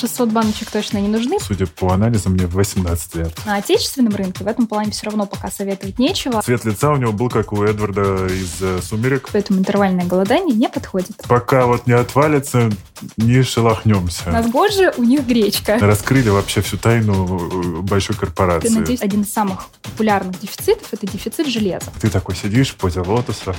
[0.00, 1.38] 600 баночек точно не нужны.
[1.40, 3.32] Судя по анализам, мне 18 лет.
[3.44, 6.40] На отечественном рынке в этом плане все равно пока советовать нечего.
[6.40, 9.28] Цвет лица у него был как у Эдварда из э, «Сумерек».
[9.32, 11.16] Поэтому интервальное голодание не подходит.
[11.28, 12.70] Пока вот не отвалится,
[13.18, 14.30] не шелохнемся.
[14.30, 15.78] На сбор же у них гречка.
[15.78, 18.68] Раскрыли вообще всю тайну э, большой корпорации.
[18.68, 21.90] Ты, надеюсь, один из самых популярных дефицитов– это дефицит железа.
[22.00, 23.54] Ты такой сидишь в позе лотоса,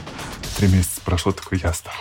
[0.57, 1.93] три месяца прошло, такой я стал.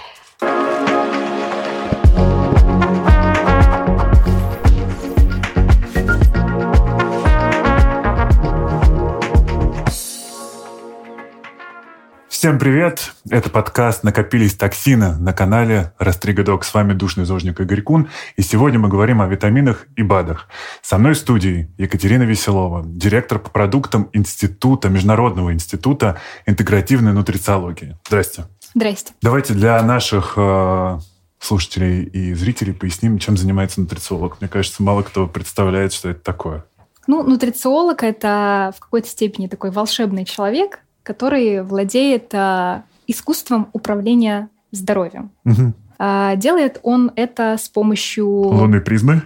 [12.40, 13.12] Всем привет!
[13.28, 16.64] Это подкаст «Накопились токсины» на канале Растригадок.
[16.64, 18.08] С вами душный зожник Игорь Кун.
[18.36, 20.48] И сегодня мы говорим о витаминах и БАДах.
[20.80, 27.98] Со мной в студии Екатерина Веселова, директор по продуктам Института, Международного института интегративной нутрициологии.
[28.06, 28.46] Здрасте.
[28.74, 29.12] Здрасте.
[29.20, 30.98] Давайте для наших э,
[31.40, 34.40] слушателей и зрителей поясним, чем занимается нутрициолог.
[34.40, 36.64] Мне кажется, мало кто представляет, что это такое.
[37.06, 45.32] Ну, нутрициолог– это в какой-то степени такой волшебный человек, который владеет а, искусством управления здоровьем.
[45.44, 45.74] Угу.
[45.98, 48.28] А, делает он это с помощью...
[48.28, 49.22] Лунной призмы?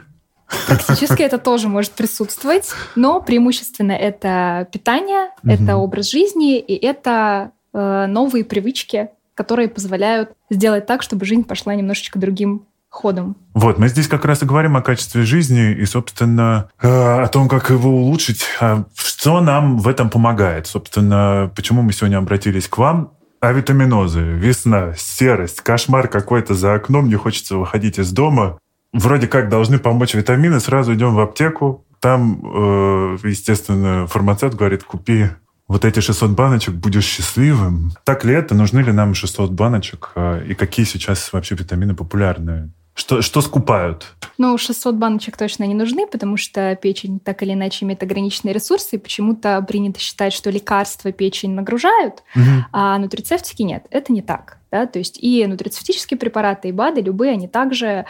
[0.67, 5.53] Практически это тоже может присутствовать, но преимущественно это питание, угу.
[5.53, 11.75] это образ жизни и это э, новые привычки, которые позволяют сделать так, чтобы жизнь пошла
[11.75, 13.37] немножечко другим ходом.
[13.53, 17.49] Вот, мы здесь как раз и говорим о качестве жизни и, собственно, э, о том,
[17.49, 18.45] как его улучшить.
[18.59, 18.85] А
[19.25, 20.67] что нам в этом помогает?
[20.67, 23.15] Собственно, почему мы сегодня обратились к вам?
[23.41, 28.59] Авитаминозы, весна, серость, кошмар какой-то за окном, не хочется выходить из дома.
[28.93, 31.87] Вроде как должны помочь витамины, сразу идем в аптеку.
[32.01, 35.31] Там, э, естественно, фармацевт говорит, купи
[35.69, 37.93] вот эти 600 баночек, будешь счастливым.
[38.05, 38.55] Так ли это?
[38.55, 40.11] Нужны ли нам 600 баночек?
[40.17, 42.75] Э, и какие сейчас вообще витамины популярные?
[42.95, 44.07] Что, что скупают?
[44.39, 48.97] Ну, 600 баночек точно не нужны, потому что печень так или иначе имеет ограниченные ресурсы,
[48.97, 52.65] и почему-то принято считать, что лекарства печень нагружают, угу.
[52.73, 53.87] а нутрицептики нет.
[53.91, 54.59] Это не так.
[54.71, 54.87] Да?
[54.87, 58.07] То есть и нутрицептические препараты, и БАДы, любые, они также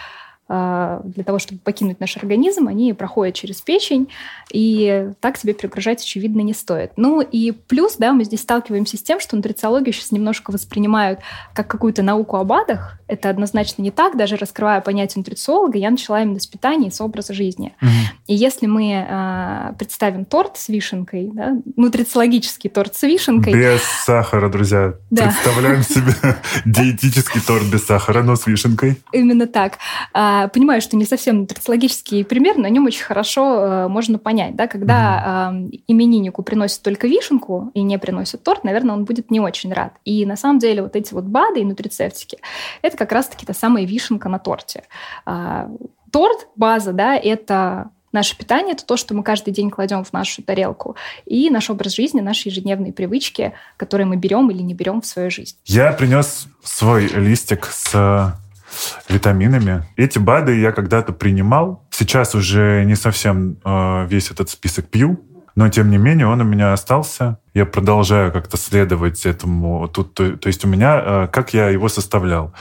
[0.47, 4.11] а, для того, чтобы покинуть наш организм, они проходят через печень,
[4.53, 6.93] и так себе перегружать, очевидно, не стоит.
[6.97, 11.21] Ну и плюс, да, мы здесь сталкиваемся с тем, что нутрициологию сейчас немножко воспринимают
[11.55, 12.99] как какую-то науку об адах.
[13.07, 14.17] Это однозначно не так.
[14.17, 17.75] Даже раскрывая понятие нутрициолога, я начала именно с питания и с образа жизни.
[17.81, 17.91] Угу.
[18.29, 23.53] И если мы э, представим торт с вишенкой, да, нутрициологический торт с вишенкой...
[23.53, 24.95] Без сахара, друзья.
[25.11, 25.25] Да.
[25.25, 28.97] Представляем себе диетический торт без сахара, но с вишенкой.
[29.13, 29.79] Именно так.
[30.13, 34.19] А, а, понимаю, что не совсем нутрициологический пример, но на нем очень хорошо э, можно
[34.19, 35.53] понять, да, когда
[35.87, 39.93] имениннику приносят только вишенку и не приносят торт, наверное, он будет не очень рад.
[40.05, 42.39] И на самом деле вот эти вот БАДы и нутрицептики–
[42.83, 44.85] это как раз-таки та самая вишенка на торте.
[45.25, 45.69] А,
[46.11, 50.43] торт, база, да, это наше питание, это то, что мы каждый день кладем в нашу
[50.43, 50.97] тарелку,
[51.27, 55.31] и наш образ жизни, наши ежедневные привычки, которые мы берем или не берем в свою
[55.31, 55.57] жизнь.
[55.65, 58.39] Я принес свой листик с
[59.09, 59.85] витаминами.
[59.97, 61.85] Эти БАДы я когда-то принимал.
[61.91, 65.21] Сейчас уже не совсем э, весь этот список пью,
[65.55, 67.39] но тем не менее он у меня остался.
[67.55, 69.87] Я продолжаю как-то следовать этому.
[69.89, 72.53] Тут, то, то есть у меня, э, как я его составлял.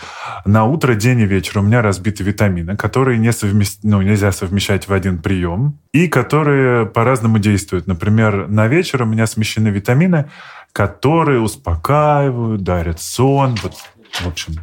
[0.46, 3.80] На утро, день и вечер у меня разбиты витамины, которые не совмест...
[3.84, 7.88] ну, нельзя совмещать в один прием, и которые по-разному действуют.
[7.88, 10.26] Например, на вечер у меня смещены витамины,
[10.72, 13.56] которые успокаивают, дарят сон.
[13.64, 13.74] Вот
[14.22, 14.56] в общем,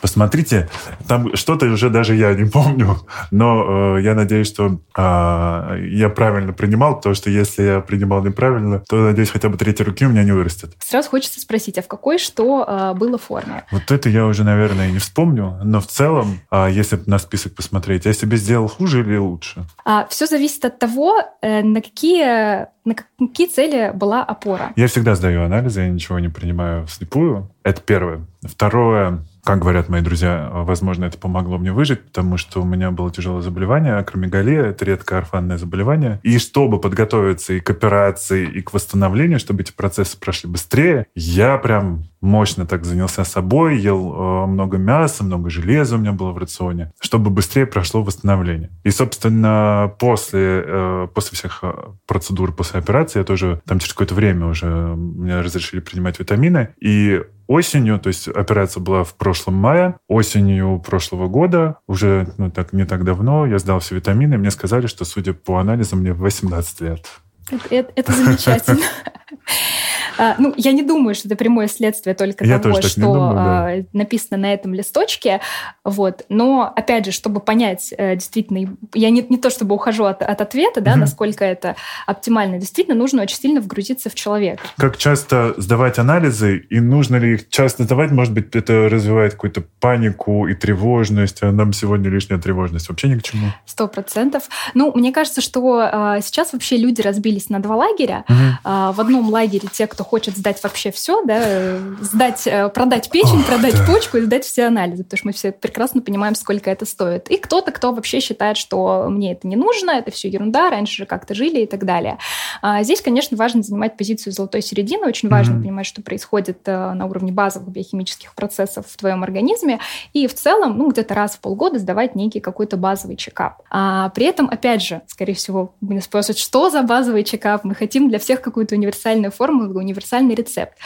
[0.00, 0.68] посмотрите,
[1.06, 2.96] там что-то уже даже я не помню,
[3.30, 8.82] но э, я надеюсь, что э, я правильно принимал, потому что если я принимал неправильно,
[8.88, 10.74] то, надеюсь, хотя бы третьей руки у меня не вырастет.
[10.80, 13.64] Сразу хочется спросить, а в какой что э, было форме?
[13.70, 18.04] Вот это я уже, наверное, не вспомню, но в целом, э, если на список посмотреть,
[18.04, 19.64] я себе сделал хуже или лучше?
[19.84, 24.72] А, все зависит от того, э, на какие на какие цели была опора?
[24.74, 27.50] Я всегда сдаю анализы, я ничего не принимаю вслепую.
[27.64, 28.24] Это первое.
[28.42, 33.10] Второе, как говорят мои друзья, возможно, это помогло мне выжить, потому что у меня было
[33.10, 36.20] тяжелое заболевание, акромегалия, это редкое орфанное заболевание.
[36.22, 41.58] И чтобы подготовиться и к операции, и к восстановлению, чтобы эти процессы прошли быстрее, я
[41.58, 46.38] прям мощно так занялся собой, ел э, много мяса, много железа у меня было в
[46.38, 48.70] рационе, чтобы быстрее прошло восстановление.
[48.84, 51.72] И, собственно, после, э, после всех э,
[52.06, 57.22] процедур, после операции, я тоже там через какое-то время уже мне разрешили принимать витамины, и
[57.46, 62.84] осенью, то есть операция была в прошлом мае, осенью прошлого года, уже ну, так, не
[62.84, 66.80] так давно, я сдал все витамины, и мне сказали, что, судя по анализам, мне 18
[66.82, 67.06] лет.
[67.50, 68.80] Это, это, это замечательно.
[70.18, 73.66] А, ну, я не думаю, что это прямое следствие только Я того, что думаю, да.
[73.68, 75.40] а, написано на этом листочке.
[75.84, 76.24] Вот.
[76.28, 80.40] Но, опять же, чтобы понять э, действительно, я не, не то чтобы ухожу от, от
[80.40, 81.00] ответа, да, Мгм.
[81.00, 81.76] насколько это
[82.06, 84.62] оптимально, действительно нужно очень сильно вгрузиться в человека.
[84.76, 88.10] Как часто сдавать анализы, и нужно ли их часто сдавать?
[88.10, 92.88] Может быть, это развивает какую-то панику и тревожность, а нам сегодня лишняя тревожность.
[92.88, 93.48] Вообще ни к чему.
[93.66, 94.48] Сто процентов.
[94.74, 98.24] Ну, мне кажется, что а, сейчас вообще люди разбились на два лагеря.
[98.28, 98.58] Мгм.
[98.64, 103.10] А, В одном лагере те, кто хочет сдать вообще все, да, э, сдать, э, продать
[103.10, 103.84] печень, Ох, продать да.
[103.86, 107.30] почку и сдать все анализы, потому что мы все прекрасно понимаем, сколько это стоит.
[107.30, 111.06] И кто-то, кто вообще считает, что мне это не нужно, это все ерунда, раньше же
[111.06, 112.18] как-то жили и так далее.
[112.62, 115.62] А Здесь, конечно, важно занимать позицию золотой середины, очень важно Мгм.
[115.62, 119.78] понимать, что происходит э, на уровне базовых биохимических процессов в твоем организме,
[120.14, 123.62] и в целом, ну, где-то раз в полгода сдавать некий какой-то базовый чекап.
[123.70, 127.64] А при этом, опять же, скорее всего, меня спросят, что за базовый чекап?
[127.64, 130.78] Мы хотим для всех какую-то универсальную формулу, универсальный рецепт.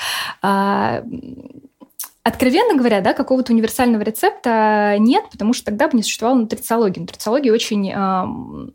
[2.25, 7.01] Откровенно говоря, да, какого-то универсального рецепта нет, потому что тогда бы не существовало нутрициологии.
[7.01, 8.71] Нутрициология очень эм,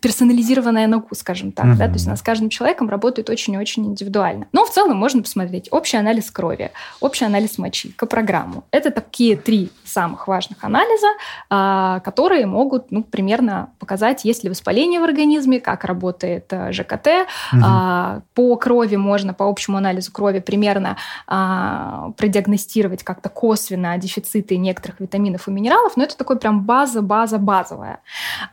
[0.00, 1.76] персонализированная наука, скажем так.
[1.76, 1.86] Да?
[1.86, 4.46] То есть она с каждым человеком работает очень и очень индивидуально.
[4.52, 6.70] Но в целом можно посмотреть общий анализ крови,
[7.00, 8.64] общий анализ мочи, копрограмму.
[8.70, 11.08] Это такие три самых важных анализа,
[11.48, 17.08] а, которые могут ну, примерно показать, есть ли воспаление в организме, как работает э, ЖКТ.
[17.52, 17.62] Мгм.
[17.64, 25.00] А, По крови можно, по общему анализу крови примерно а, продиагностировать как-то косвенно дефициты некоторых
[25.00, 28.00] витаминов и минералов, но это такой прям база, база базовая.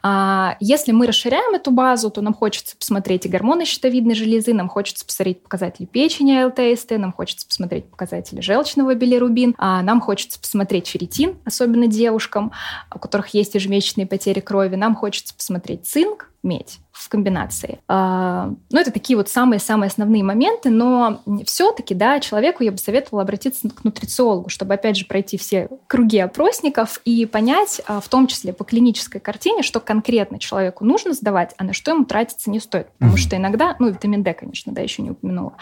[0.03, 4.69] А, Если мы расширяем эту базу, то нам хочется посмотреть и гормоны щитовидной железы, нам
[4.69, 10.87] хочется посмотреть показатели печени АЛТ-СТ, нам хочется посмотреть показатели желчного билирубин, а нам хочется посмотреть
[10.87, 12.51] ферритин, особенно девушкам,
[12.93, 17.79] у которых есть ежемесячные потери крови, нам хочется посмотреть цинк, медь в комбинации.
[17.87, 23.21] А, Ну, это такие вот самые-самые основные моменты, но все-таки, да, человеку я бы советовала
[23.23, 28.27] обратиться к нутрициологу, чтобы, опять же, пройти все круги опросников и понять, а, в том
[28.27, 32.59] числе по клинической картине, что конкретно человеку нужно сдавать, а на что ему тратиться не
[32.59, 32.87] стоит.
[32.93, 33.17] Потому Мгм.
[33.17, 35.53] что иногда, ну, витамин D, конечно, да, еще не упомянула.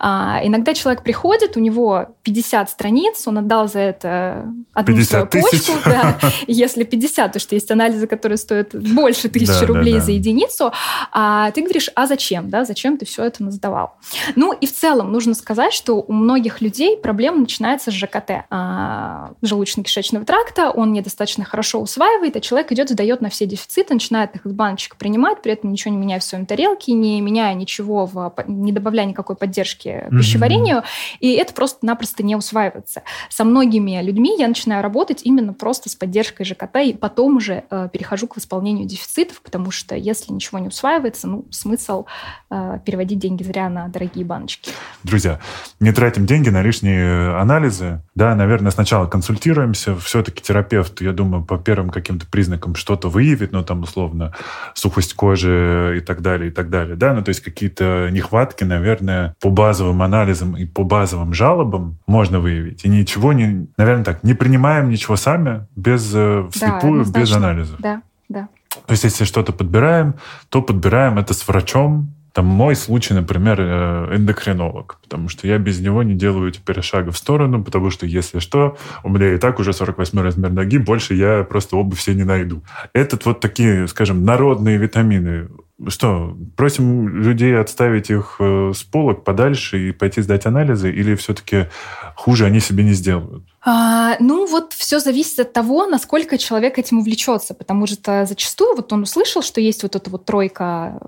[0.00, 5.44] А, иногда человек приходит, у него 50 страниц, он отдал за это одну 50 свою
[5.44, 9.94] почку, да, если 50, то что есть анализы, которые стоят больше тысячи Да, да, рублей
[9.94, 10.00] да.
[10.00, 10.71] за единицу,
[11.12, 13.94] а ты говоришь, а зачем, да, зачем ты все это сдавал?
[14.36, 19.32] Ну и в целом нужно сказать, что у многих людей проблема начинается с ЖКТ, а,
[19.42, 24.46] желудочно-кишечного тракта, он недостаточно хорошо усваивает, а человек идет, сдает на все дефициты, начинает их
[24.46, 28.34] из баночек принимать, при этом ничего не меняя в своем тарелке, не меняя ничего, в,
[28.46, 30.18] не добавляя никакой поддержки Мгм.
[30.18, 30.82] пищеварению,
[31.20, 33.02] и это просто-напросто не усваивается.
[33.28, 37.88] Со многими людьми я начинаю работать именно просто с поддержкой ЖКТ, и потом уже э,
[37.92, 42.06] перехожу к восполнению дефицитов, потому что если ничего не усваивается, ну, смысл
[42.50, 44.72] э, переводить деньги зря на дорогие баночки.
[45.02, 45.40] Друзья,
[45.80, 48.02] не тратим деньги на лишние анализы.
[48.14, 49.96] Да, наверное, сначала консультируемся.
[49.96, 54.32] Все-таки терапевт, я думаю, по первым каким-то признакам что-то выявит, ну, там, условно,
[54.74, 56.96] сухость кожи и так далее, и так далее.
[56.96, 62.40] Да, ну, то есть какие-то нехватки, наверное, по базовым анализам и по базовым жалобам можно
[62.40, 62.84] выявить.
[62.84, 67.36] И ничего не, наверное, так, не принимаем ничего сами без э, вслепую, без однозначно.
[67.36, 67.76] анализа.
[67.78, 68.48] Да, да.
[68.86, 70.14] То есть, если что-то подбираем,
[70.48, 72.14] то подбираем это с врачом.
[72.32, 77.10] Там мой случай, например, э, эндокринолог, потому что я без него не делаю теперь шага
[77.10, 81.14] в сторону, потому что, если что, у меня и так уже 48 размер ноги, больше
[81.14, 82.62] я просто обувь себе не найду.
[82.94, 85.48] Этот вот такие, скажем, народные витамины.
[85.88, 91.68] Что, просим людей отставить их э, с полок подальше и пойти сдать анализы, или все-таки
[92.14, 93.44] хуже они себе не сделают?
[93.64, 98.92] А, ну, вот все зависит от того, насколько человек этим увлечется, потому что зачастую вот
[98.92, 101.00] он услышал, что есть вот эта вот тройка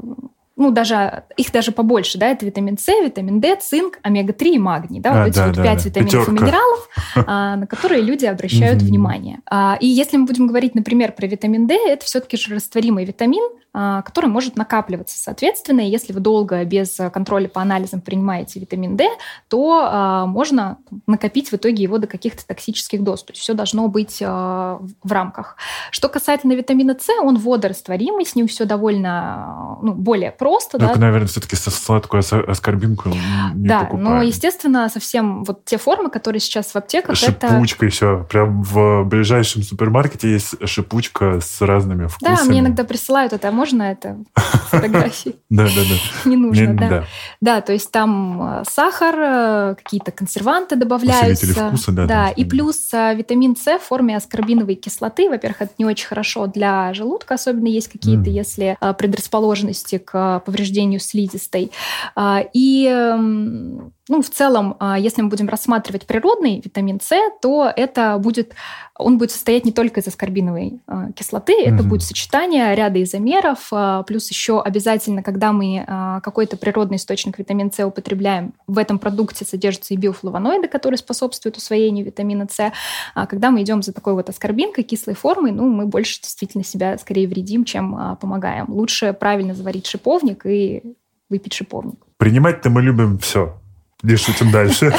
[0.56, 5.00] ну, даже их даже побольше, да, это витамин С, витамин D, цинк, омега-3 и магний,
[5.00, 5.88] да, А, вот эти да, вот да, пять да.
[5.88, 6.32] витаминов Пятерка.
[6.32, 6.88] и минералов,
[7.26, 9.40] а, на которые люди обращают внимание.
[9.50, 13.42] А, И если мы будем говорить, например, про витамин D, это все-таки же растворимый витамин,
[13.72, 15.18] а, который может накапливаться.
[15.18, 19.08] Соответственно, если вы долго без контроля по анализам принимаете витамин D,
[19.48, 23.24] то а, можно накопить в итоге его до каких-то токсических доз.
[23.24, 25.56] То есть все должно быть а, в в рамках.
[25.90, 30.43] Что касательно витамина С, он водорастворимый, с ним все довольно ну, более просто.
[30.78, 33.10] Да, Только, наверное, все-таки сладкую ас- аскорбинку
[33.54, 34.04] не да, покупаем.
[34.04, 37.48] но, естественно, совсем вот те формы, которые сейчас в аптеках, это...
[37.48, 38.26] Шипучка еще.
[38.30, 42.36] Прям в ближайшем супермаркете есть шипучка с разными вкусами.
[42.36, 45.36] Да, мне иногда присылают это, а можно это фотографии?
[45.54, 45.94] Да, да, да.
[46.30, 47.04] Не нужно, да.
[47.40, 51.46] Да, то есть там э, сахар, э, какие-то консерванты добавляются.
[51.68, 55.28] Вкуса, да, Да, и плюс э, витамин С в форме аскорбиновой кислоты.
[55.30, 61.70] Во-первых, это не очень хорошо для желудка, особенно есть какие-то, если предрасположенности к повреждению слизистой.
[62.14, 67.72] А, И эм, Ну, в целом, а, если мы будем рассматривать природный витамин С, то
[67.74, 68.54] это будет,
[68.98, 71.74] он будет состоять не только из аскорбиновой а, кислоты, mm-hmm.
[71.74, 75.86] это будет сочетание ряда изомеров, а, плюс еще обязательно, когда мы
[76.22, 82.04] какой-то природный источник витамина С употребляем, в этом продукте содержатся и биофлавоноиды, которые способствуют усвоению
[82.04, 82.72] витамина С.
[83.14, 87.26] Когда мы идем за такой вот аскорбинкой, кислой формой, ну, мы больше действительно себя скорее
[87.26, 88.66] вредим, чем помогаем.
[88.68, 90.82] Лучше правильно заварить шиповник и
[91.30, 92.04] выпить шиповник.
[92.18, 93.58] Принимать-то мы любим все
[94.04, 94.94] не шутим дальше.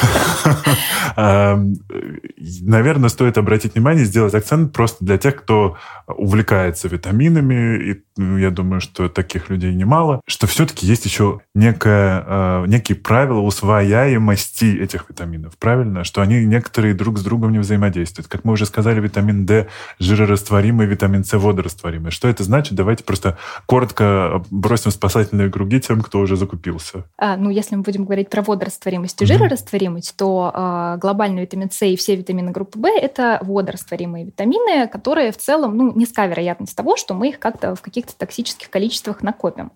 [1.16, 8.50] Наверное, стоит обратить внимание, сделать акцент просто для тех, кто увлекается витаминами, и ну, я
[8.50, 15.10] думаю, что таких людей немало, что все-таки есть еще некое, а, некие правила усвояемости этих
[15.10, 16.04] витаминов, правильно?
[16.04, 18.28] Что они некоторые друг с другом не взаимодействуют.
[18.28, 19.68] Как мы уже сказали, витамин D
[20.00, 22.12] жирорастворимый, витамин С водорастворимый.
[22.12, 22.76] Что это значит?
[22.76, 27.06] Давайте просто коротко бросим спасательные круги тем, кто уже закупился.
[27.18, 31.70] А, ну, если мы будем говорить про водорастворимый растворимость и жирорастворимость, то э, глобальный витамин
[31.72, 36.76] С и все витамины группы В– это водорастворимые витамины, которые в целом, ну, низка вероятность
[36.76, 39.72] того, что мы их как-то в каких-то токсических количествах накопим.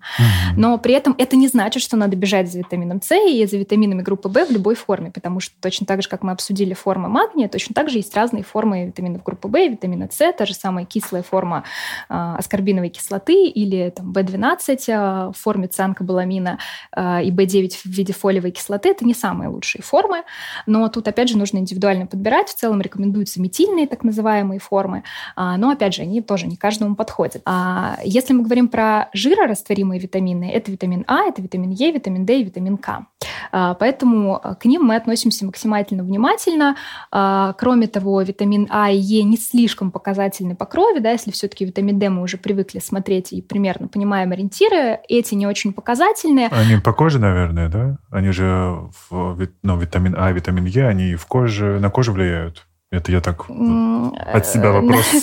[0.55, 4.01] Но при этом это не значит, что надо бежать за витамином С и за витаминами
[4.01, 7.47] группы В в любой форме, потому что точно так же, как мы обсудили формы магния,
[7.47, 10.85] точно так же есть разные формы витаминов группы В и витамина С, та же самая
[10.85, 11.63] кислая форма
[12.09, 16.59] э, аскорбиновой кислоты или там, В12 э, в форме цианкобаламина
[16.95, 18.89] э, и В9 в виде фолиевой кислоты.
[18.89, 20.23] Это не самые лучшие формы,
[20.67, 22.49] но тут, опять же, нужно индивидуально подбирать.
[22.49, 25.03] В целом рекомендуются метильные так называемые формы,
[25.35, 27.41] а, но, опять же, они тоже не каждому подходят.
[27.45, 32.39] А, если мы говорим про жирорастворимые витамины, это витамин А, это витамин Е, витамин D
[32.39, 33.07] и витамин К.
[33.51, 36.75] А, поэтому к ним мы относимся максимально внимательно.
[37.09, 41.97] Кроме того, витамин А и Е не слишком показательны по крови, да, если все-таки витамин
[41.97, 46.47] D мы уже привыкли смотреть и примерно понимаем ориентиры, эти не очень показательные.
[46.47, 47.97] Они по коже, наверное, да?
[48.11, 52.65] Они же ну, витамин А, витамин Е, они в коже, на кожу влияют?
[52.91, 55.05] Это я так от себя вопрос.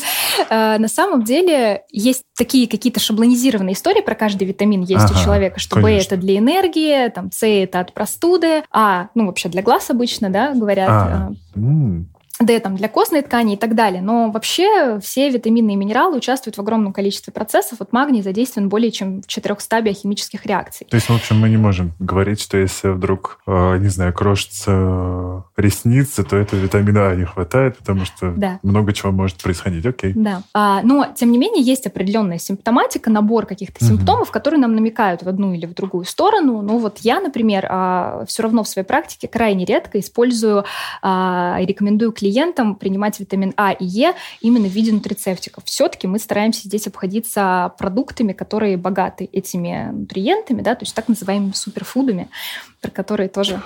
[0.49, 5.25] Э, на самом деле есть такие какие-то шаблонизированные истории про каждый витамин есть ага, у
[5.25, 9.63] человека, что Б это для энергии, там С это от простуды, А, ну вообще для
[9.63, 10.89] глаз обычно, да, говорят.
[10.89, 11.59] А, э,
[12.39, 14.03] Д там, для костной ткани и так далее.
[14.03, 17.79] Но вообще все витамины и минералы участвуют в огромном количестве процессов.
[17.79, 20.87] Вот магний задействован более чем в 400 биохимических реакций.
[20.91, 25.45] То есть, в общем, мы не можем говорить, что если вдруг, э, не знаю, крошится
[25.57, 28.61] ресницы, то это витамина А не хватает, потому что да.
[28.63, 29.87] много чего может происходить.
[29.87, 30.13] Окей.
[30.15, 30.43] Да.
[30.53, 33.95] А, но, тем не менее, есть определенная симптоматика, набор каких-то угу.
[33.95, 36.61] симптомов, которые нам намекают в одну или в другую сторону.
[36.61, 40.67] Ну вот я, например, а, все равно в своей практике крайне редко использую
[41.01, 45.65] а, и рекомендую клиентам клиентам принимать витамин А и Е именно в виде нутрицептиков.
[45.65, 51.53] Все-таки мы стараемся здесь обходиться продуктами, которые богаты этими нутриентами, да, то есть так называемыми
[51.53, 52.29] суперфудами,
[52.81, 53.63] про которые тоже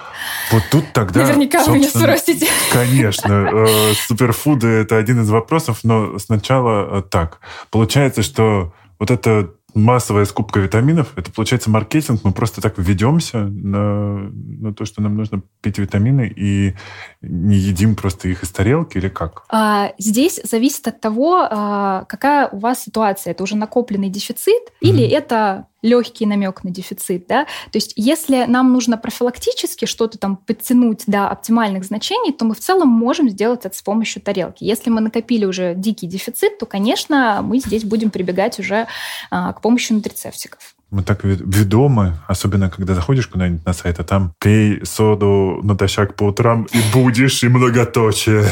[0.53, 2.47] вот тут тогда, наверняка вы меня спросите.
[2.71, 7.41] Конечно, э, суперфуды– это один из вопросов, но сначала э, так.
[7.71, 14.31] Получается, что вот это массовая скупка витаминов, это получается маркетинг, мы просто так ведемся на,
[14.31, 16.75] на то, что нам нужно пить витамины и
[17.23, 19.45] не едим просто их из тарелки или как?
[19.51, 23.33] А, здесь зависит от того, а, какая у вас ситуация.
[23.33, 24.89] Это уже накопленный дефицит mm-hmm.
[24.89, 30.37] или это легкий намек на дефицит, да, то есть если нам нужно профилактически что-то там
[30.37, 34.65] подтянуть до оптимальных значений, то мы в целом можем сделать это с помощью тарелки.
[34.65, 38.87] Если мы накопили уже дикий дефицит, то, конечно, мы здесь будем прибегать уже
[39.31, 40.75] а, к помощи нутрицептиков.
[40.91, 46.25] Мы так ведомы, особенно когда заходишь куда-нибудь на сайт, а там пей соду натощак по
[46.25, 48.47] утрам и будешь, и многоточие.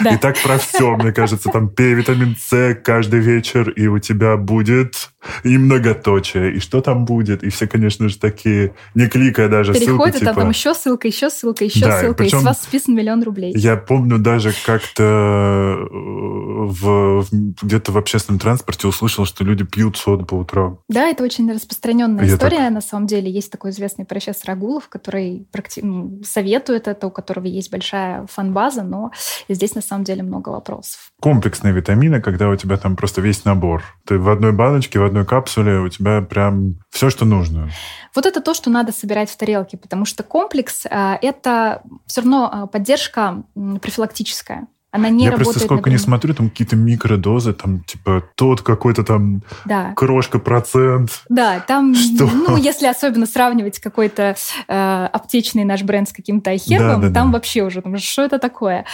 [0.00, 0.14] Да.
[0.14, 1.50] И так про все, мне кажется.
[1.50, 5.11] Там пей витамин С каждый вечер, и у тебя будет
[5.44, 7.42] и многоточие, и что там будет.
[7.42, 10.30] И все, конечно же, такие, не кликая даже Переходят, ссылку, типа...
[10.30, 13.22] а там еще ссылка, еще ссылка, еще да, ссылка, причем, и с вас списан миллион
[13.22, 13.52] рублей.
[13.56, 17.24] Я помню даже как-то э, в,
[17.62, 20.78] где-то в общественном транспорте услышал, что люди пьют соду по утрам.
[20.88, 22.56] Да, это очень распространенная Я история.
[22.58, 22.72] Так...
[22.72, 25.82] На самом деле есть такой известный профессор Агулов, который практи...
[26.24, 29.12] советует это, у которого есть большая фан-база, но
[29.48, 31.12] здесь на самом деле много вопросов.
[31.20, 33.82] Комплексные витамины, когда у тебя там просто весь набор.
[34.04, 37.70] Ты в одной баночке, в одной капсуле у тебя прям все, что нужно.
[38.14, 42.50] Вот это то, что надо собирать в тарелке, потому что комплекс э,– это все равно
[42.52, 43.42] э, поддержка
[43.80, 44.66] профилактическая.
[44.92, 49.04] Она не Я работает просто сколько не смотрю, там какие-то микродозы, там типа тот какой-то
[49.04, 49.94] там да.
[49.96, 51.22] крошка процент.
[51.30, 52.26] Да, там, Что?
[52.26, 54.36] ну, если особенно сравнивать какой-то
[54.68, 57.38] э, аптечный наш бренд с каким-то айхербом, да, да, там да.
[57.38, 58.84] вообще уже, там, что это такое?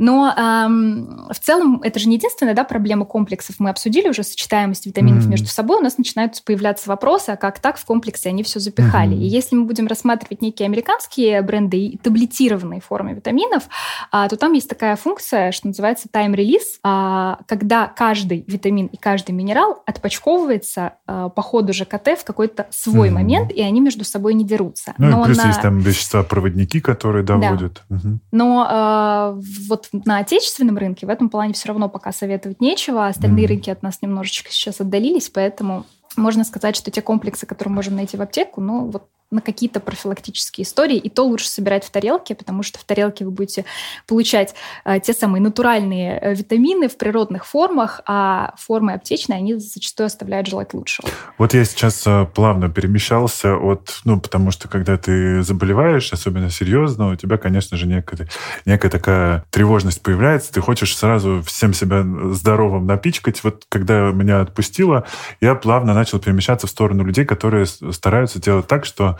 [0.00, 3.56] Но эм, в целом это же не единственная да, проблема комплексов.
[3.58, 5.28] Мы обсудили уже сочетаемость витаминов mm-hmm.
[5.28, 5.76] между собой.
[5.76, 9.14] У нас начинают появляться вопросы, а как так в комплексе они все запихали.
[9.14, 9.22] Mm-hmm.
[9.22, 13.64] И если мы будем рассматривать некие американские бренды и таблетированные формы витаминов,
[14.10, 19.32] а, то там есть такая функция, что называется release, а, когда каждый витамин и каждый
[19.32, 23.12] минерал отпочковывается а, по ходу ЖКТ в какой-то свой mm-hmm.
[23.12, 24.94] момент, и они между собой не дерутся.
[24.96, 25.48] Ну, Но плюс на...
[25.48, 27.82] есть там вещества-проводники, которые доводят.
[27.90, 27.96] Да.
[27.96, 28.18] Угу.
[28.32, 33.06] Но э, вот на отечественном рынке в этом плане все равно пока советовать нечего.
[33.06, 33.48] Остальные mm.
[33.48, 38.16] рынки от нас немножечко сейчас отдалились, поэтому можно сказать, что те комплексы, которые можем найти
[38.16, 42.62] в аптеку, ну, вот на какие-то профилактические истории, и то лучше собирать в тарелке, потому
[42.62, 43.64] что в тарелке вы будете
[44.06, 50.06] получать э, те самые натуральные э, витамины в природных формах, а формы аптечные, они зачастую
[50.06, 51.08] оставляют желать лучшего.
[51.38, 57.10] Вот я сейчас э, плавно перемещался от, ну, потому что когда ты заболеваешь, особенно серьезно,
[57.10, 58.28] у тебя, конечно же, некая,
[58.66, 63.44] некая такая тревожность появляется, ты хочешь сразу всем себя здоровым напичкать.
[63.44, 65.06] Вот когда меня отпустило,
[65.40, 69.19] я плавно начал перемещаться в сторону людей, которые стараются делать так, что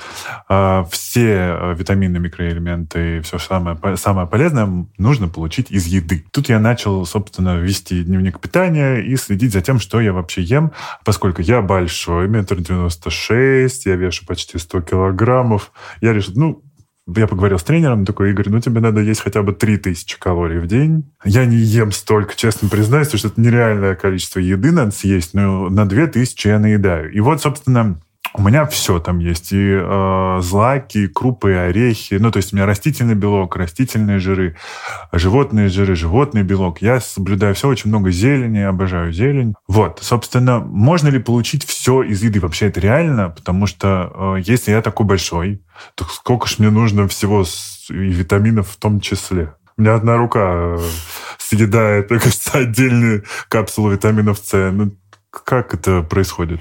[0.90, 6.24] все э, витамины, микроэлементы и все самое, самое полезное нужно получить из еды.
[6.30, 10.72] Тут я начал, собственно, вести дневник питания и следить за тем, что я вообще ем,
[11.04, 15.72] поскольку я большой, метр девяносто шесть, я вешу почти 100 килограммов.
[16.00, 16.62] Я решил, ну,
[17.16, 20.66] я поговорил с тренером, такой, Игорь, ну тебе надо есть хотя бы 3000 калорий в
[20.66, 21.10] день.
[21.24, 25.68] Я не ем столько, честно признаюсь, потому что это нереальное количество еды надо съесть, но
[25.68, 27.10] на 2000 я наедаю.
[27.12, 28.00] И вот, собственно,
[28.34, 29.52] у меня все там есть.
[29.52, 32.14] И э, злаки, и крупы, и орехи.
[32.14, 34.56] Ну, то есть у меня растительный белок, растительные жиры,
[35.12, 36.80] животные жиры, животный белок.
[36.80, 39.54] Я соблюдаю все, очень много зелени, обожаю зелень.
[39.68, 42.40] Вот, собственно, можно ли получить все из еды?
[42.40, 43.30] Вообще это реально?
[43.30, 45.62] Потому что э, если я такой большой,
[45.94, 47.44] то сколько ж мне нужно всего
[47.88, 49.54] и витаминов в том числе?
[49.76, 50.78] У меня одна рука э,
[51.38, 54.70] съедает, мне кажется, отдельные капсулы витаминов С.
[54.70, 54.92] Ну,
[55.30, 56.60] как это происходит?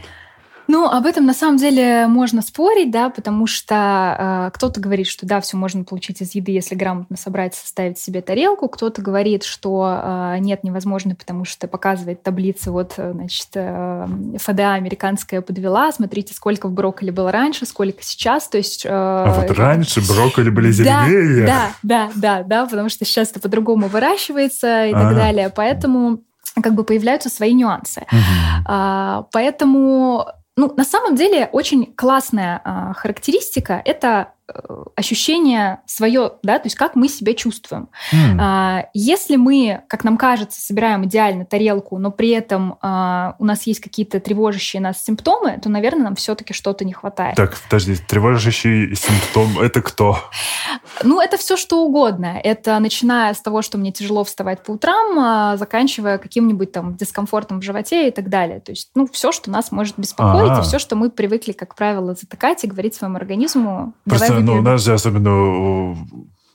[0.69, 5.25] Ну, об этом на самом деле можно спорить, да, потому что э, кто-то говорит, что
[5.25, 8.69] да, все можно получить из еды, если грамотно собрать, составить себе тарелку.
[8.69, 14.07] Кто-то говорит, что э, нет, невозможно, потому что показывает таблица, вот, значит, э,
[14.37, 18.85] ФДА американская подвела, смотрите, сколько в брокколи было раньше, сколько сейчас, то есть...
[18.85, 21.47] Э, а вот раньше брокколи были зеленее.
[21.47, 25.01] Да, да, да, да, потому что сейчас это по-другому выращивается и а.
[25.01, 26.19] так далее, поэтому
[26.61, 28.01] как бы появляются свои нюансы.
[28.01, 28.65] Угу.
[28.67, 30.27] А, поэтому
[30.59, 34.38] ну, на самом деле, очень классная а, характеристика– это Э,
[34.95, 37.89] ощущение свое, да, то есть как мы себя чувствуем.
[38.13, 38.85] Mm.
[38.93, 43.79] Если мы, как нам кажется, собираем идеально тарелку, но при этом а, у нас есть
[43.79, 47.35] какие-то тревожащие нас симптомы, то, наверное, нам все-таки что-то не хватает.
[47.35, 50.17] Так, подожди, тревожащий симптом– это кто?
[51.03, 52.39] Ну, это все что угодно.
[52.43, 57.59] Это начиная с того, что мне тяжело вставать по утрам, а, заканчивая каким-нибудь там дискомфортом
[57.59, 58.59] в животе и так далее.
[58.59, 60.61] То есть, ну, все, что нас может беспокоить, А-а-а.
[60.61, 64.61] и все, что мы привыкли, как правило, затыкать и говорить своему организму, Просто ну, у
[64.61, 65.97] нас же, особенно у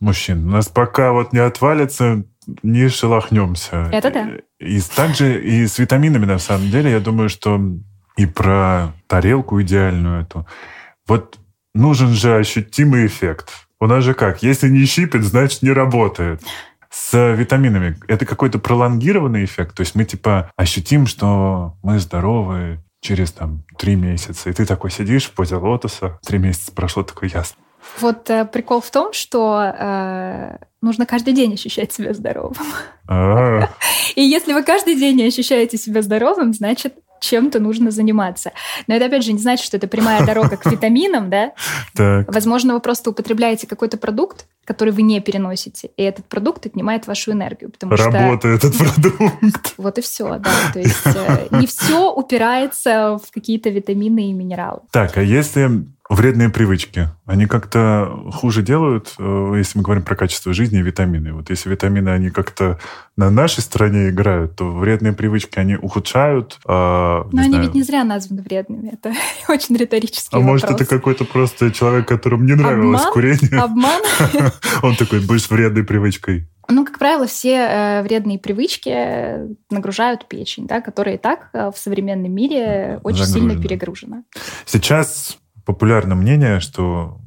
[0.01, 2.25] мужчин, у нас пока вот не отвалится,
[2.63, 3.89] не шелохнемся.
[3.93, 4.31] Это да.
[4.59, 7.61] И также и с витаминами, на самом деле, я думаю, что
[8.17, 10.47] и про тарелку идеальную эту.
[11.07, 11.39] Вот
[11.75, 13.51] нужен же ощутимый эффект.
[13.81, 14.43] У нас же как?
[14.43, 16.43] Если не щипет, значит не работает.
[16.91, 19.75] С витаминами это какой-то пролонгированный эффект.
[19.75, 24.49] То есть мы типа ощутим, что мы здоровы через там три месяца.
[24.49, 27.57] И ты такой сидишь в позе лотоса, три месяца прошло, такой ясно.
[28.01, 32.57] Вот э, прикол в том, что э, нужно каждый день ощущать себя здоровым.
[33.09, 33.69] А.
[34.15, 36.95] И если вы каждый день не ощущаете себя здоровым, значит,
[37.25, 38.53] чем-то нужно заниматься.
[38.87, 41.53] Но это, опять же, не значит, что это прямая дорога к витаминам, да?
[41.95, 42.33] Так.
[42.33, 47.33] Возможно, вы просто употребляете какой-то продукт, который вы не переносите, и этот продукт отнимает вашу
[47.33, 47.71] энергию.
[47.71, 48.69] Потому Работает что...
[48.69, 49.75] этот продукт.
[49.79, 50.51] Вот и все, да.
[50.73, 54.81] То есть э, не все упирается в какие-то витамины и минералы.
[54.91, 60.53] Так, а если Вредные привычки, они как-то хуже делают, э, если мы говорим про качество
[60.53, 61.33] жизни и витамины.
[61.33, 62.79] Вот если витамины, они как-то
[63.17, 66.59] на нашей стороне играют, то вредные привычки, они ухудшают.
[66.67, 67.63] А, Но они знаю.
[67.65, 68.91] ведь не зря названы вредными.
[68.93, 69.15] Это
[69.49, 70.63] очень риторический А вопрос.
[70.63, 73.13] может, это какой-то просто человек, которому не нравилось Обман?
[73.15, 73.61] курение?
[73.61, 74.03] Обман?
[74.83, 76.47] Он такой, будешь вредной привычкой.
[76.69, 81.79] Ну, как правило, все э, вредные привычки нагружают печень, да, которая и так э, в
[81.79, 83.51] современном мире очень Загружена.
[83.53, 84.23] сильно перегружена.
[84.67, 87.21] Сейчас популярное мнение, что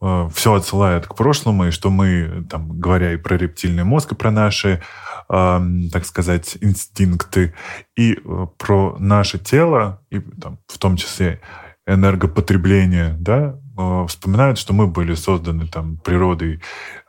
[0.00, 4.16] э, все отсылает к прошлому, и что мы, там, говоря и про рептильный мозг, и
[4.16, 4.82] про наши,
[5.28, 5.60] э,
[5.92, 7.54] так сказать, инстинкты,
[7.96, 11.40] и э, про наше тело, и там, в том числе
[11.86, 13.58] энергопотребление, да,
[14.06, 16.60] вспоминают, что мы были созданы там природой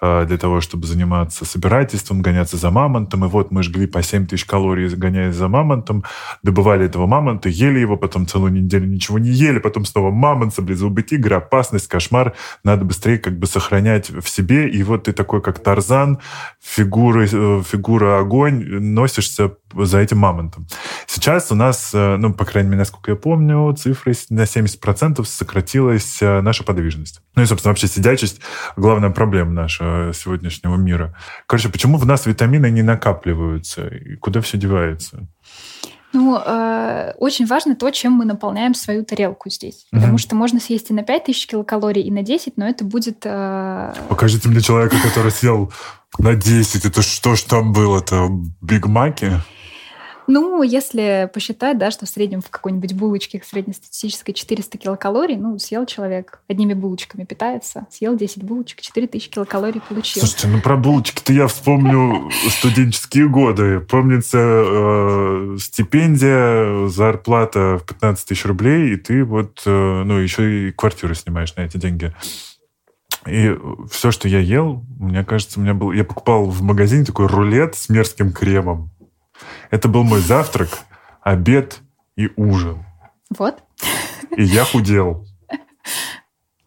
[0.02, 3.26] э, для того, чтобы заниматься собирательством, гоняться за мамонтом.
[3.26, 6.04] И вот мы жгли по 7 тысяч калорий, гоняясь за мамонтом,
[6.42, 11.04] добывали этого мамонта, ели его, потом целую неделю ничего не ели, потом снова мамонт, саблезубый
[11.04, 12.34] тигр, опасность, кошмар.
[12.64, 14.70] Надо быстрее как бы сохранять в себе.
[14.70, 16.20] И вот ты такой, как Тарзан,
[16.62, 20.68] фигура, э, фигура огонь, носишься за этим мамонтом.
[21.08, 26.22] Сейчас у нас, э, ну, по крайней мере, насколько я помню, цифры на 70% сократилась
[26.22, 27.22] э, наша подвижность.
[27.36, 28.40] Ну и, собственно, вообще сидячесть–
[28.78, 31.14] главная проблема нашего сегодняшнего мира.
[31.48, 33.88] Короче, почему в нас витамины не накапливаются?
[33.88, 35.28] И куда все девается?
[36.14, 39.86] Ну, э, очень важно то, чем мы наполняем свою тарелку здесь.
[39.92, 40.00] Угу.
[40.00, 43.26] Потому что можно съесть и на 5000 килокалорий, и на 10, но это будет...
[43.26, 43.94] Э...
[44.08, 45.74] Покажите мне человека, который съел
[46.18, 46.86] на 10.
[46.86, 48.30] Это что ж там было-то?
[48.62, 49.42] Биг Маки?
[50.28, 55.86] Ну, если посчитать, да, что в среднем в какой-нибудь булочке среднестатистической 400 килокалорий, ну, съел
[55.86, 60.22] человек, одними булочками питается, съел 10 булочек, 4000 килокалорий получил.
[60.22, 63.80] Слушайте, ну про булочки-то я вспомню студенческие годы.
[63.80, 70.72] Помнится, э, стипендия, зарплата в 15 тысяч рублей, и ты вот, э, ну, еще и
[70.72, 72.14] квартиру снимаешь на эти деньги.
[73.28, 73.58] И
[73.90, 75.92] все, что я ел, мне кажется, у меня был...
[75.92, 78.92] Я покупал в магазине такой рулет с мерзким кремом.
[79.72, 80.70] Это был мой завтрак,
[81.22, 81.80] обед
[82.16, 82.86] и ужин.
[83.38, 83.64] Вот.
[84.36, 85.26] И я худел.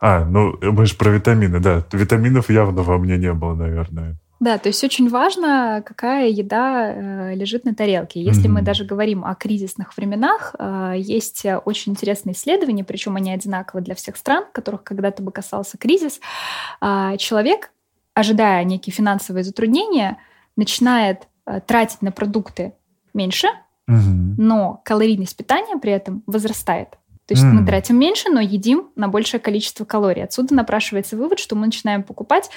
[0.00, 1.84] А, ну мы же про витамины, да.
[1.92, 4.16] Витаминов явно во мне не было, наверное.
[4.40, 8.22] Да, то есть очень важно, какая еда э, лежит на тарелке.
[8.22, 8.52] Если mm-hmm.
[8.52, 13.96] мы даже говорим о кризисных временах, э, есть очень интересные исследования, причем они одинаковы для
[13.96, 16.20] всех стран, которых когда-то бы касался кризис.
[16.80, 17.72] Э, человек,
[18.14, 20.18] ожидая некие финансовые затруднения,
[20.54, 21.26] начинает
[21.66, 22.74] тратить на продукты
[23.14, 23.48] меньше,
[23.86, 23.96] угу.
[24.36, 26.90] но калорийность питания при этом возрастает.
[27.28, 27.50] То есть mm.
[27.50, 30.24] мы тратим меньше, но едим на большее количество калорий.
[30.24, 32.48] Отсюда напрашивается вывод, что мы начинаем покупать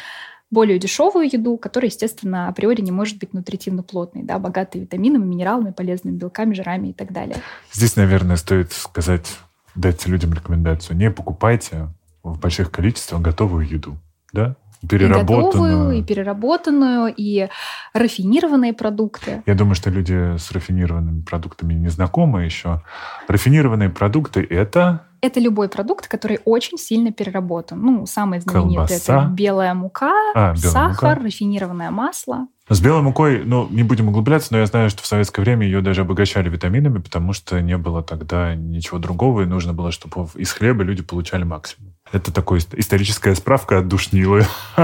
[0.49, 5.71] более дешевую еду, которая, естественно, априори не может быть нутритивно плотной, да, богатой витаминами, минералами,
[5.71, 7.35] полезными белками, жирами и так далее.
[7.73, 9.37] Здесь, наверное, стоит сказать,
[9.75, 10.95] дать людям рекомендацию.
[10.95, 11.89] Не покупайте
[12.23, 13.97] в больших количествах готовую еду.
[14.31, 14.55] Да?
[14.87, 15.41] Переработанную.
[15.41, 17.49] И готовую, и переработанную, и
[17.93, 19.43] рафинированные продукты.
[19.45, 22.81] Я думаю, что люди с рафинированными продуктами не знакомы еще.
[23.27, 27.79] Рафинированные продукты– это это любой продукт, который очень сильно переработан.
[27.79, 31.25] Ну, самый знаменитый это белая мука, а, белая сахар, мука.
[31.25, 32.47] рафинированное масло.
[32.69, 35.81] С белой мукой, ну, не будем углубляться, но я знаю, что в советское время ее
[35.81, 40.51] даже обогащали витаминами, потому что не было тогда ничего другого, и нужно было, чтобы из
[40.53, 41.93] хлеба люди получали максимум.
[42.11, 44.45] Это такая историческая справка от душнилы.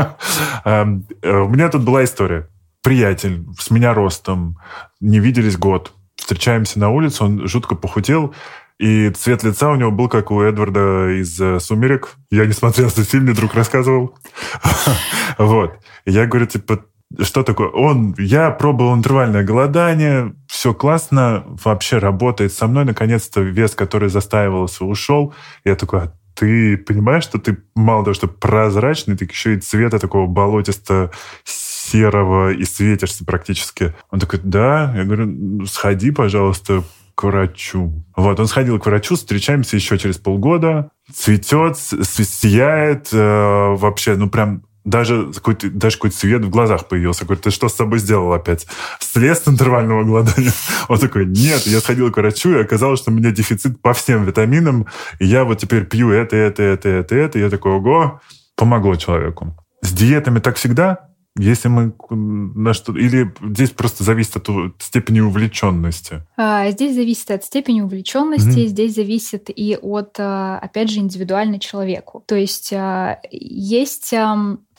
[0.65, 2.47] Эм, э, у меня тут была история.
[2.81, 4.57] Приятель с меня ростом,
[5.01, 5.93] не виделись год.
[6.15, 8.33] Встречаемся на улице, он жутко похудел,
[8.79, 12.15] и цвет лица у него был, как у Эдварда из э, «Сумерек».
[12.29, 14.17] Я не смотрел этот фильм, мне друг рассказывал.
[15.37, 15.77] Вот.
[16.05, 16.83] Я говорю, типа,
[17.21, 17.69] что такое?
[17.69, 22.85] Он, я пробовал интервальное голодание, все классно, вообще работает со мной.
[22.85, 25.33] Наконец-то вес, который застаивался, ушел.
[25.63, 29.97] Я такой, а ты понимаешь, что ты мало того, что прозрачный, ты еще и цвета
[29.97, 31.11] такого болотисто
[31.43, 33.95] серого и светишься практически.
[34.11, 34.93] Он такой, да.
[34.95, 36.83] Я говорю, сходи, пожалуйста,
[37.15, 38.05] к врачу.
[38.15, 44.66] Вот, он сходил к врачу, встречаемся еще через полгода, цветет, сияет, э, вообще, ну прям
[44.87, 47.25] даже какой-то даже какой-то свет в глазах появился.
[47.25, 48.65] Говорит, ты что с собой сделал опять?
[48.99, 50.53] Слез интервального голодания?
[50.87, 54.23] Он такой, нет, я сходил к врачу, и оказалось, что у меня дефицит по всем
[54.23, 54.87] витаминам,
[55.19, 57.37] и я вот теперь пью это, это, это, это, это.
[57.37, 58.21] И я такой, ого,
[58.55, 59.57] помогло человеку.
[59.81, 61.09] С диетами так всегда?
[61.37, 62.97] Если мы на что...
[62.97, 66.23] Или здесь просто зависит от степени увлеченности?
[66.35, 71.59] А, здесь зависит от степени увлеченности, mm здесь зависит и от, а, опять же, индивидуально
[71.59, 72.23] человеку.
[72.25, 74.13] То есть а, есть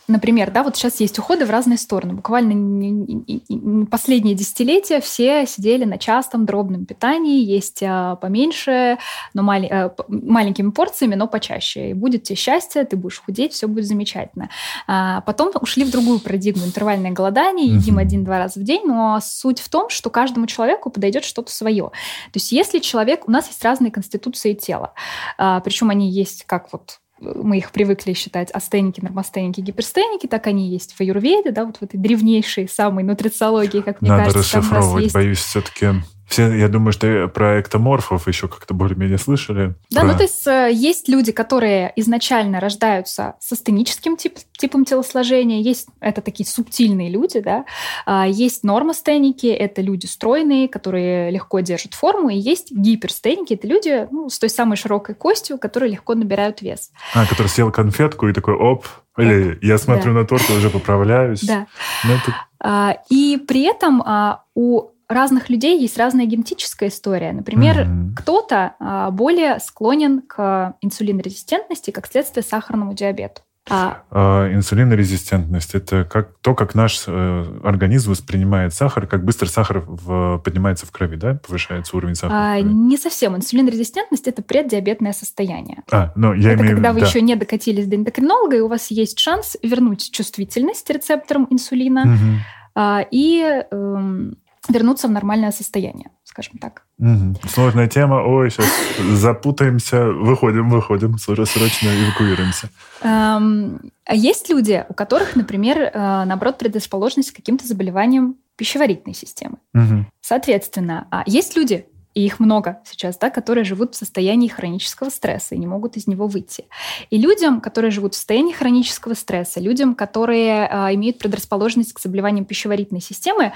[0.08, 2.14] Например, да, вот сейчас есть уходы в разные стороны.
[2.14, 8.96] Буквально последние десятилетия все сидели на частом дробном питании, есть а, поменьше,
[9.34, 11.90] но мали, а, маленькими порциями, но почаще.
[11.90, 14.48] И будет тебе счастье, ты будешь худеть, все будет замечательно.
[14.86, 19.60] А потом ушли в другую парадигму интервальное голодание, едим один-два раза в день, но суть
[19.60, 21.84] в том, что каждому человеку подойдет что-то свое.
[21.84, 23.28] То есть если человек...
[23.28, 24.94] У нас есть разные конституции тела,
[25.36, 30.68] а, причем они есть как вот мы их привыкли считать астеники, нормостеники, гиперстеники, так они
[30.68, 34.58] есть в аюрведе, да, вот в этой древнейшей самой нутрициологии, как мне Надо кажется.
[34.58, 35.14] расшифровывать, есть...
[35.14, 35.94] боюсь, все-таки
[36.28, 39.74] Все, я думаю, что про эктоморфов еще как-то более-менее слышали.
[39.90, 40.08] Да, про...
[40.08, 45.88] ну то есть э, есть люди, которые изначально рождаются с астеническим тип, типом телосложения, есть
[46.00, 47.64] это такие субтильные люди, да,
[48.04, 54.06] а есть нормостеники, это люди стройные, которые легко держат форму, и есть гиперстеники, это люди
[54.10, 56.90] ну, с той самой широкой костью, которые легко набирают вес.
[57.14, 58.86] А, который съел конфетку и такой, оп,
[59.16, 60.20] или я смотрю да.
[60.20, 61.40] на торт и уже поправляюсь.
[61.40, 61.66] Да.
[62.04, 62.36] Ну, это...
[62.60, 67.32] а, и при этом а, у разных людей есть разная генетическая история.
[67.32, 68.14] Например, mm-hmm.
[68.16, 73.42] кто-то а, более склонен к инсулинорезистентности как следствие сахарному диабету.
[73.70, 74.02] А...
[74.10, 80.38] А, инсулинорезистентность– это как, то, как наш э, организм воспринимает сахар, как быстро сахар в,
[80.38, 81.34] поднимается в крови, да?
[81.46, 83.36] Повышается уровень сахара а, Не совсем.
[83.36, 85.82] Инсулинорезистентность– это преддиабетное состояние.
[85.90, 86.76] А, ну, я это имею...
[86.76, 87.06] когда вы да.
[87.06, 92.40] еще не докатились до эндокринолога, и у вас есть шанс вернуть чувствительность рецепторам инсулина угу.
[92.74, 94.30] а, и э,
[94.68, 96.84] вернуться в нормальное состояние, скажем так.
[96.98, 97.36] Угу.
[97.48, 98.16] Сложная тема.
[98.16, 98.66] Ой, сейчас
[98.98, 100.06] запутаемся.
[100.06, 101.18] Выходим, выходим.
[101.18, 102.70] Срочно эвакуируемся.
[103.02, 109.58] Эм, а есть люди, у которых, например, э, наоборот, предрасположенность к каким-то заболеваниям пищеварительной системы.
[109.74, 110.06] Угу.
[110.20, 115.54] Соответственно, а есть люди, и их много сейчас, да, которые живут в состоянии хронического стресса
[115.54, 116.64] и не могут из него выйти.
[117.10, 122.44] И людям, которые живут в состоянии хронического стресса, людям, которые э, имеют предрасположенность к заболеваниям
[122.44, 123.52] пищеварительной системы,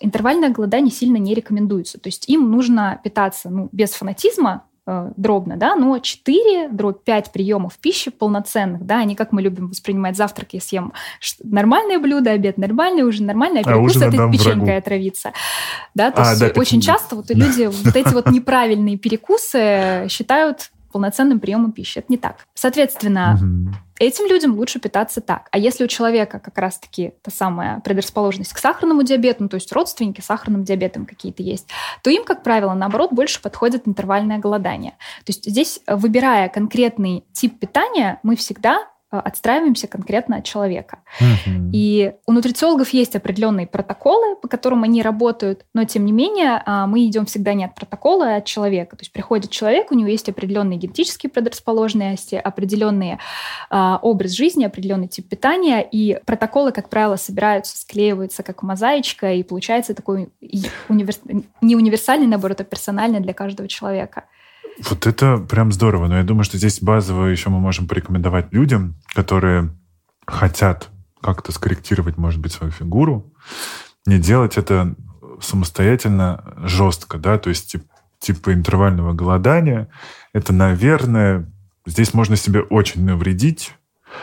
[0.00, 1.98] интервальное голодание сильно не рекомендуется.
[1.98, 7.32] То есть им нужно питаться ну, без фанатизма, э, дробно, да, но 4, дробь 5
[7.32, 10.92] приемов пищи полноценных, да, не как мы любим воспринимать завтрак, я съем
[11.42, 14.78] нормальное блюдо, обед нормальный, ужин нормальный, а перекус а это печенькой врагу.
[14.78, 15.32] отравиться.
[15.94, 20.70] Да, то а, есть да, очень часто вот люди вот эти вот неправильные перекусы считают
[20.92, 21.98] полноценным приемом пищи.
[21.98, 22.46] Это не так.
[22.54, 23.74] Соответственно, угу.
[23.98, 25.48] этим людям лучше питаться так.
[25.52, 29.72] А если у человека как раз-таки та самая предрасположенность к сахарному диабету, ну, то есть
[29.72, 31.68] родственники с сахарным диабетом какие-то есть,
[32.02, 34.92] то им, как правило, наоборот, больше подходит интервальное голодание.
[35.24, 40.98] То есть здесь, выбирая конкретный тип питания, мы всегда отстраиваемся конкретно от человека.
[41.20, 41.70] Uh-huh.
[41.72, 46.86] И у нутрициологов есть определенные протоколы, по которым они работают, но тем не менее а,
[46.86, 48.96] мы идем всегда не от протокола, а от человека.
[48.96, 53.18] То есть приходит человек, у него есть определенные генетические предрасположенности, определенный
[53.70, 59.42] а, образ жизни, определенный тип питания, и протоколы, как правило, собираются, склеиваются как мозаичка, и
[59.42, 60.28] получается такой
[60.88, 61.20] универс...
[61.60, 64.24] не универсальный набор, это персональный для каждого человека.
[64.88, 66.06] Вот это прям здорово.
[66.06, 69.70] Но я думаю, что здесь базово еще мы можем порекомендовать людям, которые
[70.26, 73.32] хотят как-то скорректировать, может быть, свою фигуру,
[74.06, 74.94] не делать это
[75.40, 77.76] самостоятельно жестко, да, то есть
[78.20, 79.88] типа интервального голодания.
[80.32, 81.50] Это, наверное,
[81.86, 83.74] здесь можно себе очень навредить.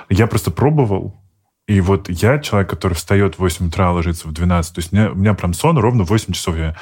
[0.09, 1.21] Я просто пробовал,
[1.67, 4.75] и вот я человек, который встает в 8 утра, ложится в 12.
[4.75, 6.55] То есть у меня, у меня прям сон ровно в 8 часов.
[6.57, 6.75] Я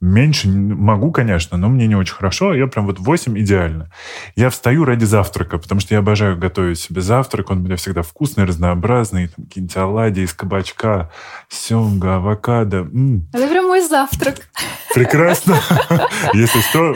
[0.00, 2.54] Меньше могу, конечно, но мне не очень хорошо.
[2.54, 3.90] Я прям вот 8 идеально.
[4.36, 7.50] Я встаю ради завтрака, потому что я обожаю готовить себе завтрак.
[7.50, 9.26] Он у меня всегда вкусный, разнообразный.
[9.28, 11.10] Там какие-нибудь оладьи из кабачка,
[11.48, 12.78] семга, авокадо.
[12.78, 13.28] М-м.
[13.32, 14.48] Это прям мой завтрак.
[14.94, 15.58] Прекрасно.
[16.32, 16.94] Если что.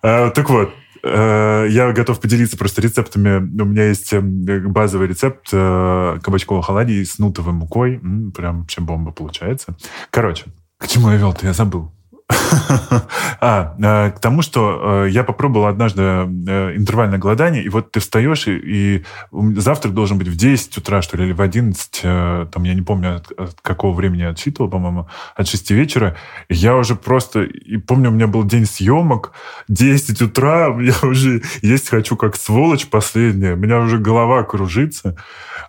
[0.00, 3.38] А, так вот, э, я готов поделиться просто рецептами.
[3.38, 8.00] У меня есть эм, базовый рецепт э, кабачковых оладий с нутовой мукой.
[8.32, 9.76] Прям вообще бомба получается.
[10.10, 10.44] Короче,
[10.78, 11.46] к чему я вел-то?
[11.46, 11.90] Я забыл.
[13.40, 18.00] а, э, к тому, что э, я попробовал однажды э, интервальное голодание, и вот ты
[18.00, 22.74] встаешь, и, завтрак должен быть в 10 утра, что ли, или в 11, там, я
[22.74, 26.16] не помню, от, от какого времени я отсчитывал, по-моему, от 6 вечера.
[26.48, 29.32] Я уже просто, и помню, у меня был день съемок,
[29.68, 35.16] 10 утра, я уже есть хочу как сволочь последняя, у меня уже голова кружится,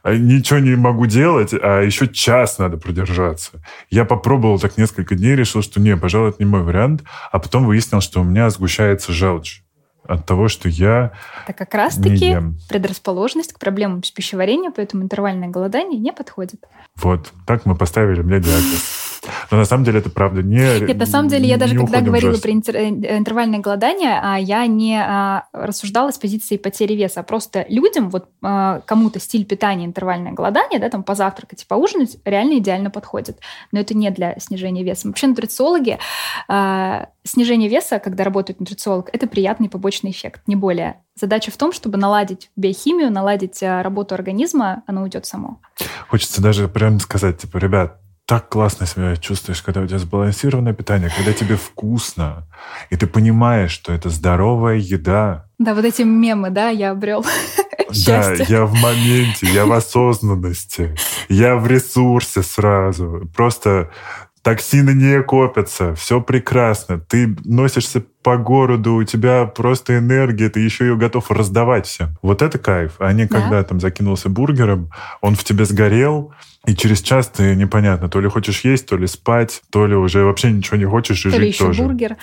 [0.04, 3.64] а ничего не могу делать, а еще час надо продержаться.
[3.90, 7.66] Я попробовал так несколько дней, решил, что не, пожалуй, это не мой вариант, а потом
[7.66, 9.64] выяснил, что у меня сгущается желчь
[10.08, 11.12] от того, что я
[11.44, 12.38] Это как раз-таки
[12.70, 16.66] предрасположенность к проблемам с пищеварением, поэтому интервальное голодание не подходит.
[16.96, 19.07] Вот, так мы поставили мне диагноз.
[19.52, 22.38] Но на самом деле это правда не Нет, на самом деле я даже когда говорила
[22.38, 27.24] про интер, э, интервальное голодание, а я не а, рассуждала с позиции потери веса, а
[27.24, 32.58] просто людям, вот а, кому-то стиль питания интервальное голодание, да, там позавтракать и поужинать реально
[32.60, 33.40] идеально подходит.
[33.72, 35.08] Но это не для снижения веса.
[35.08, 36.00] Вообще нутрициологи
[37.24, 41.02] снижение веса, когда работает нутрициолог, это приятный побочный эффект, не более.
[41.16, 45.60] Задача в том, чтобы наладить биохимию, наладить работу организма, оно уйдет само.
[46.08, 51.10] Хочется даже прямо сказать, типа, ребят, так классно себя чувствуешь, когда у тебя сбалансированное питание,
[51.16, 52.46] когда тебе вкусно,
[52.90, 55.46] и ты понимаешь, что это здоровая еда.
[55.58, 57.26] Да, вот эти мемы, да, я обрел.
[58.06, 60.94] Да, я в моменте, я в осознанности,
[61.30, 63.30] я в ресурсе сразу.
[63.34, 63.92] Просто
[64.42, 70.86] токсины не копятся, все прекрасно, ты носишься по городу, у тебя просто энергия, ты еще
[70.86, 72.18] ее готов раздавать всем.
[72.22, 72.96] Вот это кайф.
[73.00, 73.40] А не да.
[73.40, 76.34] когда там закинулся бургером, он в тебе сгорел,
[76.68, 80.26] и через час ты непонятно, то ли хочешь есть, то ли спать, то ли уже
[80.26, 81.84] вообще ничего не хочешь и то жить ли еще тоже.
[81.84, 82.18] бургер.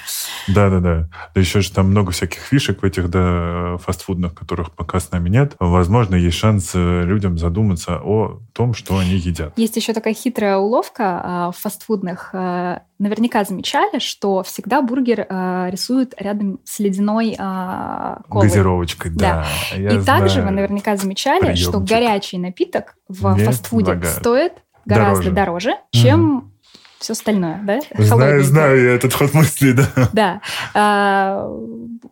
[0.49, 1.09] Да-да-да.
[1.35, 5.31] Да еще же там много всяких фишек в этих да, фастфудных, которых пока с нами
[5.31, 5.55] нет.
[5.59, 9.55] Возможно, есть шанс э, людям задуматься о том, что они едят.
[9.57, 12.35] Есть еще такая хитрая уловка а, в фастфудных.
[13.05, 18.49] Наверняка замечали, что всегда бургер а, рисуют рядом с ледяной колой.
[18.49, 19.45] Газировочкой, да.
[19.71, 19.77] да.
[19.77, 20.05] И знаю.
[20.05, 21.69] также вы наверняка замечали, Приемчик.
[21.69, 24.17] что горячий напиток в не фастфуде помогает.
[24.17, 24.53] стоит
[24.87, 26.54] гораздо дороже, дороже чем
[27.05, 27.81] все остальное, да?
[27.97, 30.09] Знаю, знаю я этот ход мысли, да.
[30.13, 30.41] Да.
[30.75, 31.49] А,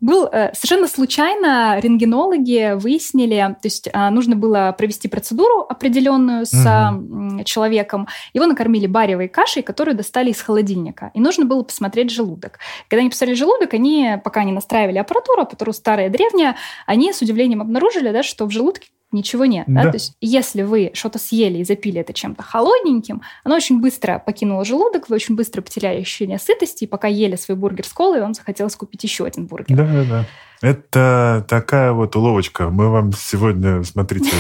[0.00, 6.52] был э, совершенно случайно рентгенологи выяснили, то есть а, нужно было провести процедуру определенную с
[6.54, 7.44] угу.
[7.44, 8.06] человеком.
[8.34, 11.10] Его накормили баревой кашей, которую достали из холодильника.
[11.14, 12.58] И нужно было посмотреть желудок.
[12.88, 17.62] Когда они посмотрели желудок, они, пока они настраивали аппаратуру, аппаратура старая, древняя, они с удивлением
[17.62, 19.64] обнаружили, да, что в желудке ничего нет.
[19.66, 19.84] Да.
[19.84, 19.90] Да?
[19.90, 24.64] То есть если вы что-то съели и запили это чем-то холодненьким, оно очень быстро покинуло
[24.64, 28.34] желудок, вы очень быстро потеряли ощущение сытости, и пока ели свой бургер с колой, вам
[28.34, 29.76] захотелось купить еще один бургер.
[29.76, 30.26] Да, да, да.
[30.62, 32.70] Это такая вот уловочка.
[32.70, 34.30] Мы вам сегодня, смотрите,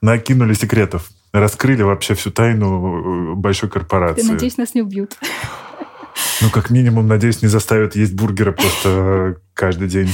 [0.00, 1.10] накинули секретов.
[1.32, 4.24] Раскрыли вообще всю тайну э, большой корпорации.
[4.24, 5.16] Я надеюсь, нас не убьют.
[6.40, 10.08] Ну, как минимум, надеюсь, не заставят есть бургеры просто э, каждый день.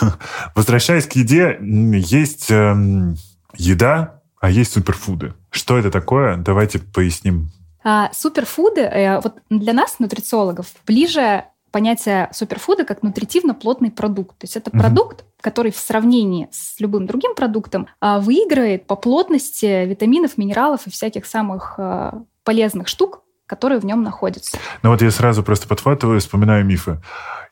[0.54, 3.16] Возвращаясь к еде, есть эм,
[3.54, 5.34] еда, а есть суперфуды.
[5.50, 6.36] Что это такое?
[6.36, 7.50] Давайте поясним.
[7.84, 14.38] А, суперфуды, э, вот для нас, нутрициологов, ближе понятие суперфуда как нутритивно-плотный продукт.
[14.38, 14.78] То есть это угу.
[14.78, 20.90] продукт, который в сравнении с любым другим продуктом а, выигрывает по плотности витаминов, минералов и
[20.90, 24.58] всяких самых а, полезных штук, которые в нем находятся.
[24.82, 27.00] Ну вот я сразу просто подхватываю, вспоминаю мифы.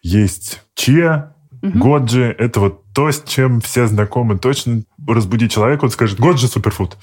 [0.03, 1.33] Есть чия,
[1.63, 1.79] Угу.
[1.79, 4.39] Годжи— это вот то, с чем все знакомы.
[4.39, 6.97] Точно разбуди человека, он скажет, Годжи— суперфуд.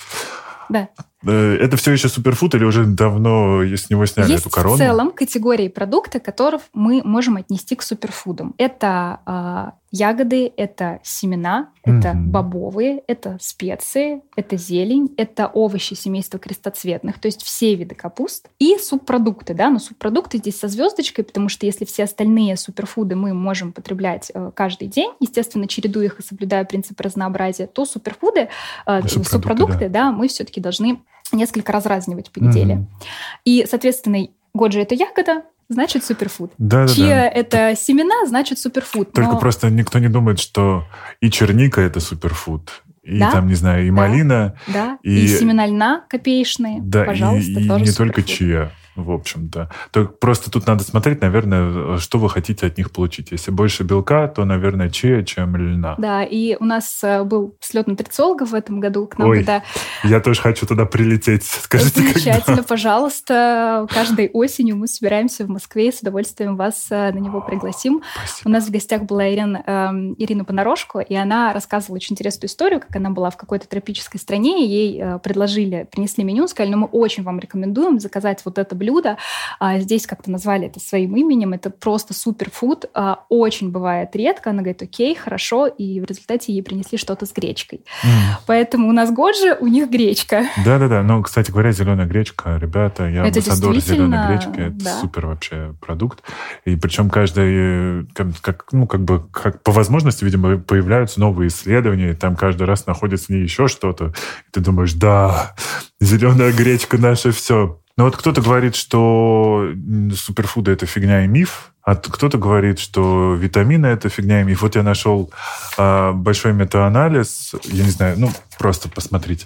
[0.70, 0.89] Да.
[1.26, 4.76] Э, это все еще суперфуд или уже давно с него сняли Есть эту корону?
[4.76, 8.54] в целом категории продукта, которых мы можем отнести к суперфудам.
[8.58, 12.00] Это э, ягоды, это семена, mm-hmm.
[12.00, 18.50] это бобовые, это специи, это зелень, это овощи семейства крестоцветных, то есть все виды капуст
[18.58, 23.36] и субпродукты, да, но субпродукты здесь со звездочкой, потому что если все остальные суперфуды мы
[23.36, 28.50] можем потреблять э, каждый день, естественно, чередуя их и соблюдая принцип разнообразия, то суперфуды,
[28.88, 30.06] э, субпродукты, субпродукты да.
[30.06, 32.76] да, мы все-таки должны несколько разразнивать по неделе.
[32.76, 33.08] Mm-hmm.
[33.46, 36.54] И, соответственно, годжи– это ягода, значит суперфуд.
[36.58, 37.28] Да, Чья да, да.
[37.28, 39.12] это семена, значит суперфуд.
[39.12, 39.40] Только но...
[39.40, 40.86] просто никто не думает, что
[41.20, 43.32] и черника это суперфуд, и да?
[43.32, 44.56] там, не знаю, и да, малина.
[44.68, 48.16] Да, и, и семена льна копеечные, да, пожалуйста, и, и тоже не суперфуд.
[48.16, 49.70] только чья в общем-то.
[49.92, 53.32] То просто тут надо смотреть, наверное, что вы хотите от них получить.
[53.32, 55.96] Если больше белка, то, наверное, чия, чем льна.
[55.98, 59.64] Да, и у нас э, был слет нутрициологов в этом году к нам, Ой, когда...
[60.04, 61.44] я тоже хочу туда прилететь.
[61.44, 62.64] Скажите, Замечательно, когда?
[62.64, 63.88] пожалуйста.
[63.92, 68.04] Каждой осенью мы собираемся в Москве и с удовольствием вас э, на него пригласим.
[68.16, 68.48] Спасибо.
[68.48, 72.80] У нас в гостях была Ирина, э, Ирина Понарошко, и она рассказывала очень интересную историю,
[72.80, 76.88] как она была в какой-то тропической стране, ей э, предложили, принесли меню, сказали, ну мы
[76.88, 79.17] очень вам рекомендуем заказать вот это блюдо.
[79.60, 81.54] А здесь как-то назвали это своим именем.
[81.54, 82.86] Это просто суперфуд.
[82.93, 84.50] А, очень бывает редко.
[84.50, 85.67] Она говорит, окей, хорошо.
[85.67, 87.86] И в результате ей принесли что-то с гречкой.
[88.04, 88.10] Mm.
[88.46, 90.46] Поэтому у нас Годжи, у них гречка.
[90.65, 91.02] Да-да-да.
[91.04, 94.60] Ну, кстати говоря, зеленая гречка, ребята, я это амбассадор зеленой гречки.
[94.60, 95.00] Это да.
[95.00, 96.24] супер вообще продукт.
[96.65, 98.06] И причем каждый,
[98.41, 103.28] как, ну, как бы, как по возможности, видимо, появляются новые исследования, там каждый раз находится
[103.28, 104.08] в ней еще что-то.
[104.08, 105.56] И ты думаешь, да,
[106.02, 107.80] зеленая гречка наша все.
[107.96, 109.70] Ну вот кто-то говорит, что
[110.16, 114.64] суперфуды это фигня и миф, а кто-то говорит, что витамины это фигня и миф.
[114.64, 115.32] Вот я нашел
[115.78, 119.46] а, большой метаанализ, я не знаю, ну просто посмотрите.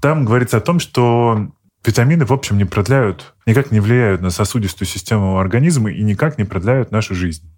[0.00, 1.48] Там говорится о том, что
[1.84, 6.44] витамины, в общем, не продляют, никак не влияют на сосудистую систему организма и никак не
[6.44, 7.52] продляют нашу жизнь.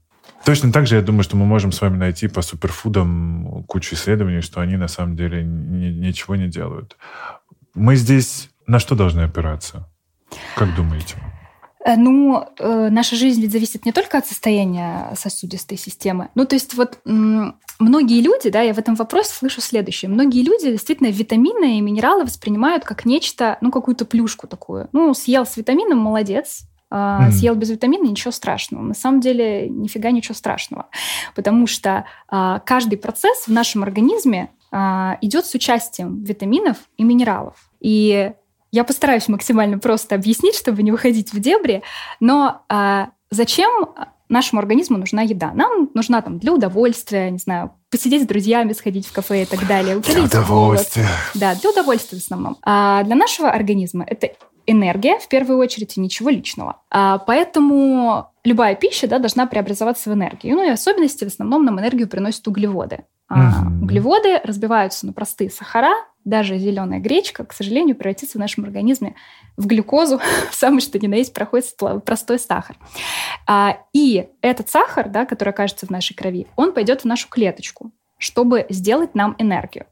[0.44, 4.40] Точно так же, я думаю, что мы можем с вами найти по суперфудам кучу исследований,
[4.40, 6.96] что они на самом деле ни, ничего не делают.
[7.74, 9.88] Мы здесь на что должны опираться?
[10.56, 11.16] Как думаете?
[11.84, 16.30] Э, ну, э, наша жизнь ведь зависит не только от состояния сосудистой системы.
[16.34, 20.10] Ну, то есть вот многие люди, да, я в этом вопросе слышу следующее.
[20.10, 24.88] Многие люди действительно витамины и минералы воспринимают как нечто, ну, какую-то плюшку такую.
[24.92, 26.62] Ну, съел с витамином, молодец.
[26.90, 27.32] Mm.
[27.32, 28.82] Съел без витамина, ничего страшного.
[28.82, 30.86] На самом деле, нифига ничего страшного.
[31.34, 37.68] Потому что а, каждый процесс в нашем организме а, идет с участием витаминов и минералов.
[37.80, 38.32] И
[38.74, 41.84] Я постараюсь максимально просто объяснить, чтобы не выходить в дебри.
[42.18, 43.70] Но а, зачем
[44.28, 45.52] нашему организму нужна еда?
[45.54, 49.64] Нам нужна там для удовольствия, не знаю, посидеть с друзьями, сходить в кафе и так
[49.68, 50.00] далее.
[50.00, 51.06] Для удовольствия.
[51.34, 52.56] Да, для удовольствия в основном.
[52.64, 54.30] А для нашего организма это
[54.66, 56.80] энергия, в первую очередь, и ничего личного.
[56.90, 60.56] А, поэтому любая пища да, должна преобразоваться в энергию.
[60.56, 63.04] Ну и особенности в основном нам энергию приносят углеводы.
[63.28, 63.68] А.
[63.82, 65.92] Углеводы разбиваются на простые сахара,
[66.24, 69.14] даже зеленая гречка, к сожалению, превратится в нашем организме
[69.56, 70.20] в глюкозу,
[70.52, 72.76] самый что ни на есть проходит простой сахар.
[73.46, 77.92] А, и этот сахар, да, который окажется в нашей крови, он пойдет в нашу клеточку
[78.16, 79.84] чтобы сделать нам энергию.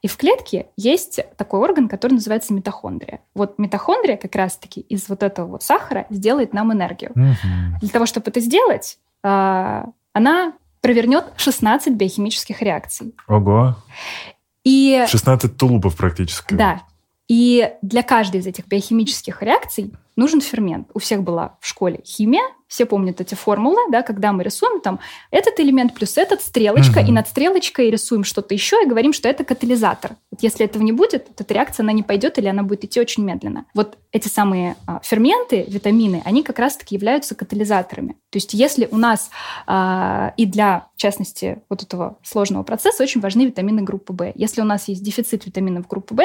[0.00, 3.20] И в клетке есть такой орган, который называется митохондрия.
[3.34, 7.10] Вот митохондрия как раз-таки из вот этого вот сахара сделает нам энергию.
[7.10, 7.80] Угу.
[7.80, 13.14] Для того, чтобы это сделать, а, она провернет 16 биохимических реакций.
[13.26, 13.76] Ого.
[14.64, 15.04] И...
[15.08, 16.54] 16 тулупов практически.
[16.54, 16.82] Да.
[17.28, 20.88] И для каждой из этих биохимических реакций нужен фермент.
[20.94, 22.44] У всех была в школе химия,
[22.74, 24.98] все помнят эти формулы, да, когда мы рисуем там
[25.30, 27.06] этот элемент плюс этот, стрелочка, угу.
[27.08, 30.16] и над стрелочкой рисуем что-то еще и говорим, что это катализатор.
[30.32, 33.00] Вот если этого не будет, то эта реакция, она не пойдет или она будет идти
[33.00, 33.66] очень медленно.
[33.74, 38.16] Вот эти самые а, ферменты, витамины, они как раз-таки являются катализаторами.
[38.30, 39.30] То есть если у нас
[39.68, 44.32] а, и для, в частности, вот этого сложного процесса очень важны витамины группы В.
[44.34, 46.22] Если у нас есть дефицит витаминов группы В,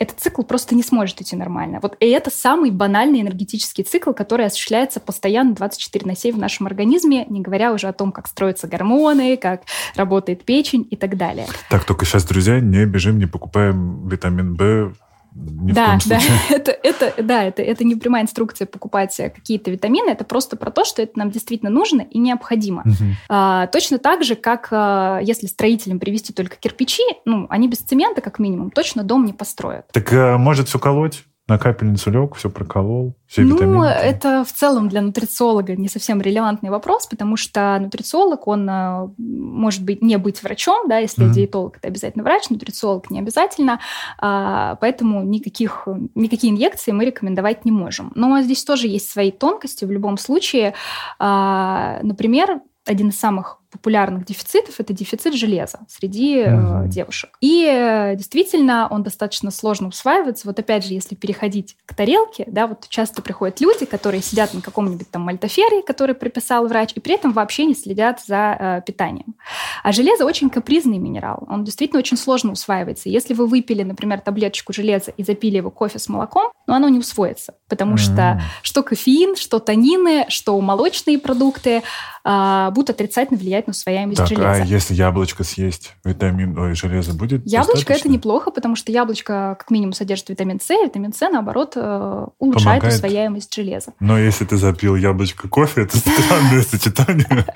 [0.00, 1.78] этот цикл просто не сможет идти нормально.
[1.82, 6.66] Вот и это самый банальный энергетический цикл, который осуществляется постоянно 24 на 7 в нашем
[6.66, 9.62] организме, не говоря уже о том, как строятся гормоны, как
[9.94, 11.46] работает печень и так далее.
[11.68, 14.94] Так, только сейчас, друзья, не бежим, не покупаем витамин В
[15.34, 16.18] ни да, да,
[16.50, 20.84] это, это, да, это, это не прямая инструкция покупать какие-то витамины, это просто про то,
[20.84, 22.82] что это нам действительно нужно и необходимо.
[22.82, 23.04] Угу.
[23.28, 28.20] А, точно так же, как а, если строителям привезти только кирпичи, ну, они без цемента,
[28.20, 29.86] как минимум, точно дом не построят.
[29.92, 31.24] Так а, может все колоть?
[31.50, 33.76] На капельницу лег, все проколол, все ну, витамины.
[33.78, 39.08] Ну, это в целом для нутрициолога не совсем релевантный вопрос, потому что нутрициолог, он э,
[39.18, 41.32] может быть не быть врачом, да, если mm-hmm.
[41.32, 43.80] диетолог это обязательно врач, нутрициолог не обязательно,
[44.18, 48.12] а, поэтому никаких, никакие инъекции мы рекомендовать не можем.
[48.14, 50.74] Но здесь тоже есть свои тонкости в любом случае.
[51.18, 56.86] А, например, один из самых популярных дефицитов это дефицит железа среди mm-hmm.
[56.86, 57.30] э, девушек.
[57.40, 60.46] И э, действительно он достаточно сложно усваивается.
[60.48, 64.60] Вот опять же, если переходить к тарелке, да, вот часто приходят люди, которые сидят на
[64.60, 69.34] каком-нибудь там мальтофере, который прописал врач, и при этом вообще не следят за э, питанием.
[69.82, 71.46] А железо очень капризный минерал.
[71.48, 73.08] Он действительно очень сложно усваивается.
[73.08, 76.98] Если вы выпили, например, таблеточку железа и запили его кофе с молоком, ну, оно не
[76.98, 77.98] усвоится, потому mm-hmm.
[77.98, 81.82] что что кофеин, что танины, что молочные продукты
[82.24, 84.50] э, будут отрицательно влиять на усвояемость так, железа.
[84.50, 89.70] А если яблочко съесть, витамин, ой, железо будет Яблочко это неплохо, потому что яблочко как
[89.70, 92.94] минимум содержит витамин С, и витамин С, наоборот, э, улучшает Помогает.
[92.94, 93.92] усвояемость железа.
[94.00, 97.46] Но если ты запил яблочко кофе, это странное сочетание.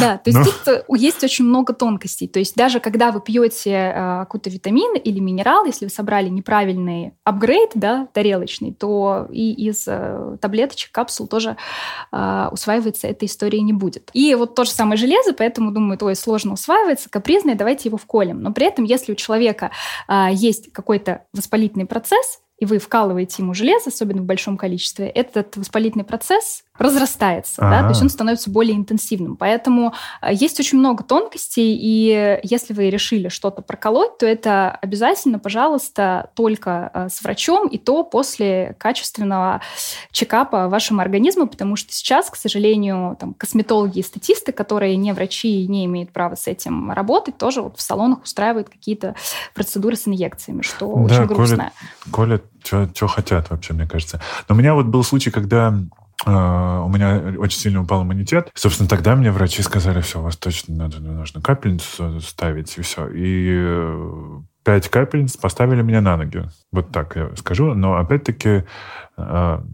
[0.00, 2.28] Да, то есть тут э, есть очень много тонкостей.
[2.28, 7.14] То есть даже когда вы пьете э, какой-то витамин или минерал, если вы собрали неправильный
[7.24, 9.84] апгрейд, да, тарелочный, то и из
[10.40, 11.56] таблеточек, капсул тоже
[12.12, 14.10] усваивается эта история не будет.
[14.12, 17.98] И вот то же самое самое железо, поэтому думают, ой, сложно усваивается, капризное, давайте его
[17.98, 18.40] вколем.
[18.40, 19.72] Но при этом, если у человека
[20.06, 25.56] а, есть какой-то воспалительный процесс, и вы вкалываете ему железо, особенно в большом количестве, этот
[25.56, 29.36] воспалительный процесс разрастается, да, то есть он становится более интенсивным.
[29.36, 35.38] Поэтому э, есть очень много тонкостей, и если вы решили что-то проколоть, то это обязательно,
[35.38, 39.60] пожалуйста, только э, с врачом, и то после качественного
[40.10, 45.62] чекапа вашего организма, потому что сейчас, к сожалению, там, косметологи и статисты, которые не врачи
[45.62, 49.14] и не имеют права с этим работать, тоже вот в салонах устраивают какие-то
[49.54, 51.72] процедуры с инъекциями, что да, очень грустно.
[52.10, 54.20] Колят, колят что хотят вообще, мне кажется.
[54.48, 55.74] Но у меня вот был случай, когда
[56.24, 58.50] у меня очень сильно упал иммунитет.
[58.54, 63.08] Собственно, тогда мне врачи сказали, все, у вас точно надо, нужно капельницу ставить, и все.
[63.08, 66.44] И э, пять капельниц поставили меня на ноги.
[66.72, 67.74] Вот так я скажу.
[67.74, 68.64] Но опять-таки,
[69.16, 69.64] uh,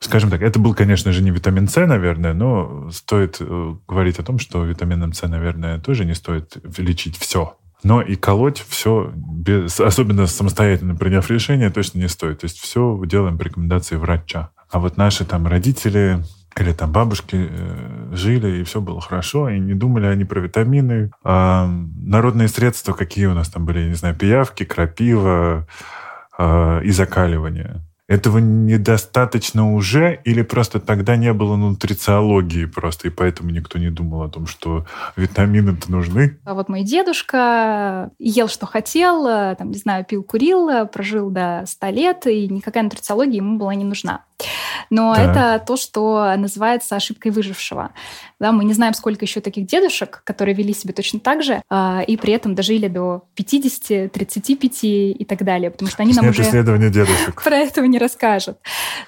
[0.00, 4.24] скажем так, это был, конечно же, не витамин С, наверное, но стоит э, говорить о
[4.24, 7.56] том, что витамином С, наверное, тоже не стоит лечить все.
[7.82, 12.40] Но и колоть все, без, особенно самостоятельно приняв решение, точно не стоит.
[12.40, 14.50] То есть все делаем по рекомендации врача.
[14.70, 16.22] А вот наши там родители
[16.56, 21.10] или там бабушки э, жили, и все было хорошо, и не думали они про витамины.
[21.22, 25.66] А народные средства, какие у нас там были, я не знаю, пиявки, крапива
[26.36, 27.84] э, и закаливание.
[28.08, 34.22] Этого недостаточно уже, или просто тогда не было нутрициологии просто, и поэтому никто не думал
[34.22, 34.86] о том, что
[35.16, 36.38] витамины-то нужны?
[36.44, 39.24] А вот мой дедушка ел, что хотел,
[39.56, 43.84] там, не знаю, пил, курил, прожил до 100 лет, и никакая нутрициология ему была не
[43.84, 44.24] нужна.
[44.90, 45.28] Но так.
[45.28, 47.90] это то, что называется ошибкой выжившего.
[48.40, 52.04] Да, мы не знаем, сколько еще таких дедушек, которые вели себя точно так же, э,
[52.06, 56.42] и при этом дожили до 50, 35 и так далее, потому что они нам уже
[56.42, 57.42] исследования дедушек.
[57.44, 58.58] про этого не расскажут.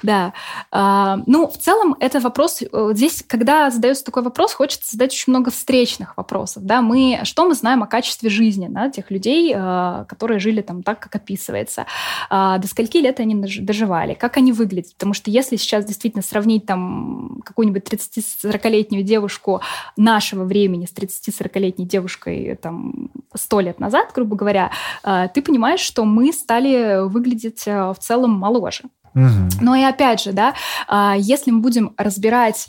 [0.03, 0.33] Да.
[0.73, 2.63] Э, ну, в целом, это вопрос...
[2.63, 6.65] Э, здесь, когда задается такой вопрос, хочется задать очень много встречных вопросов.
[6.65, 6.81] Да?
[6.83, 10.99] Мы, что мы знаем о качестве жизни да, тех людей, э, которые жили там так,
[10.99, 11.87] как описывается?
[12.31, 14.15] Э, до скольки лет они доживали?
[14.15, 14.95] Как они выглядят?
[14.95, 19.61] Потому что если сейчас действительно сравнить там какую-нибудь 30-40-летнюю девушку
[19.97, 24.71] нашего времени с 30-40-летней девушкой там 100 лет назад, грубо говоря,
[25.05, 28.85] э, ты понимаешь, что мы стали выглядеть э, в целом моложе.
[29.15, 29.61] Угу.
[29.61, 30.55] Но и опять же, да,
[30.89, 32.69] э, если мы будем разбирать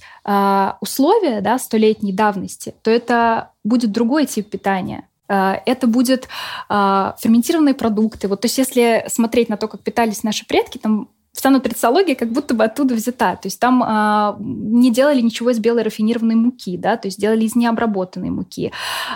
[0.81, 6.27] условия да, столетней давности, то это будет другой тип питания это будет
[6.69, 8.27] э, ферментированные продукты.
[8.27, 12.29] Вот, то есть если смотреть на то, как питались наши предки, там вся нутрициология как
[12.29, 13.35] будто бы оттуда взята.
[13.35, 17.45] То есть там а, не делали ничего из белой рафинированной муки, да, то есть делали
[17.45, 18.71] из необработанной муки.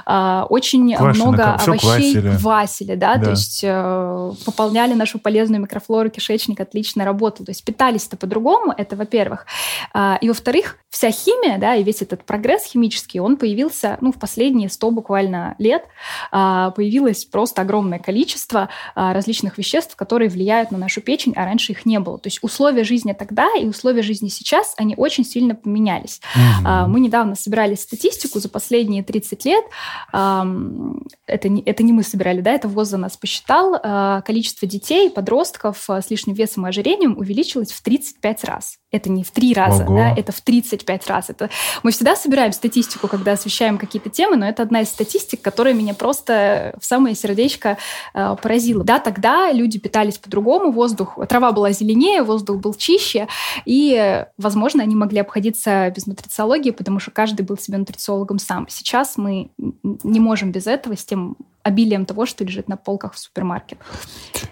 [0.06, 2.38] А, очень Квашено, много овощей квасили.
[2.38, 7.46] квасили, да, да, то есть а, пополняли нашу полезную микрофлору кишечник, отлично работал.
[7.46, 9.46] То есть питались-то по-другому, это во-первых.
[9.94, 14.20] А, и во-вторых, вся химия, да, и весь этот прогресс химический, он появился, ну, в
[14.20, 15.84] последние 100 буквально лет,
[16.32, 21.74] а, появилось просто огромное количество а, различных веществ, которые влияют на нашу печень, а раньше
[21.74, 22.05] их не было.
[22.06, 26.22] То есть условия жизни тогда и условия жизни сейчас, они очень сильно поменялись.
[26.36, 26.70] Угу.
[26.88, 29.66] Мы недавно собирали статистику за последние 30 лет.
[30.12, 33.80] Это не, это не мы собирали, да, это ВОЗ за нас посчитал.
[33.84, 38.78] А, количество детей, подростков с лишним весом и ожирением увеличилось в 35 раз.
[38.96, 39.98] Это не в три раза, Ого.
[39.98, 41.30] да, это в 35 раз.
[41.30, 41.50] Это...
[41.84, 45.94] Мы всегда собираем статистику, когда освещаем какие-то темы, но это одна из статистик, которая меня
[45.94, 47.78] просто в самое сердечко
[48.14, 48.84] э, поразила.
[48.84, 53.28] Да, тогда люди питались по-другому, воздух, трава была зеленее, воздух был чище,
[53.66, 58.68] и, возможно, они могли обходиться без нутрициологии, потому что каждый был себе нутрициологом сам.
[58.70, 59.52] Сейчас мы
[59.84, 61.36] не можем без этого, с тем
[61.66, 63.88] обилием того, что лежит на полках в супермаркетах.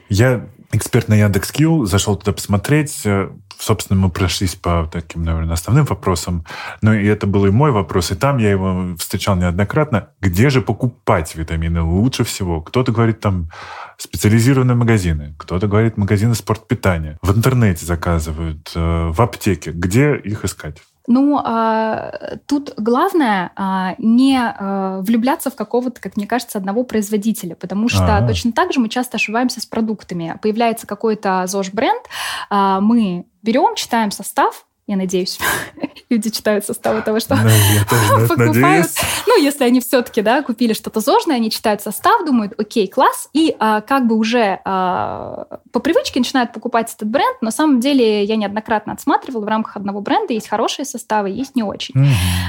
[0.10, 3.02] Я эксперт на Яндекс.Кью, зашел туда посмотреть.
[3.06, 6.44] Э, собственно, мы прошлись по таким, наверное, основным вопросам.
[6.82, 10.10] Но и это был и мой вопрос, и там я его встречал неоднократно.
[10.22, 12.62] Где же покупать витамины лучше всего?
[12.62, 13.52] Кто-то говорит там
[13.98, 17.20] специализированные магазины, кто-то говорит магазины спортпитания.
[17.22, 19.72] В интернете заказывают, э, в аптеке.
[19.72, 20.82] Где их искать?
[21.08, 27.56] Ну, а, тут главное а, не а, влюбляться в какого-то, как мне кажется, одного производителя,
[27.56, 28.28] потому что А-а-а.
[28.28, 30.38] точно так же мы часто ошибаемся с продуктами.
[30.42, 32.04] Появляется какой-то ЗОЖ-бренд,
[32.50, 35.40] а, мы берем, читаем состав, я надеюсь,
[36.14, 37.38] люди читают составы того, что
[38.30, 38.88] покупают.
[39.28, 43.56] Ну, если они все-таки, да, купили что-то зожное, они читают состав, думают, окей, класс, и
[43.60, 47.42] а, как бы уже а, по привычке начинают покупать этот бренд.
[47.42, 51.64] На самом деле я неоднократно отсматривала в рамках одного бренда, есть хорошие составы, есть не
[51.64, 51.96] очень.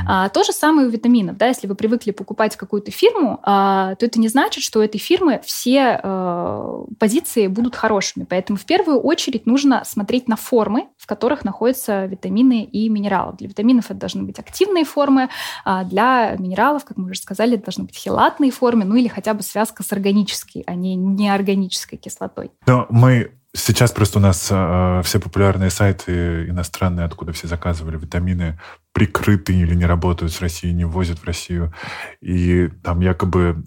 [0.06, 4.06] А, то же самое у витаминов, да, если вы привыкли покупать какую-то фирму, а, то
[4.06, 8.26] это не значит, что у этой фирмы все а, позиции будут хорошими.
[8.28, 13.36] Поэтому в первую очередь нужно смотреть на формы, в которых находятся витамины витамины и минералов.
[13.36, 15.28] Для витаминов это должны быть активные формы,
[15.64, 19.34] а для минералов, как мы уже сказали, это должны быть хелатные формы, ну или хотя
[19.34, 22.50] бы связка с органической, а не неорганической кислотой.
[22.66, 28.58] Но мы Сейчас просто у нас э, все популярные сайты иностранные, откуда все заказывали витамины,
[28.92, 31.72] прикрыты или не работают с Россией, не ввозят в Россию.
[32.20, 33.64] И там якобы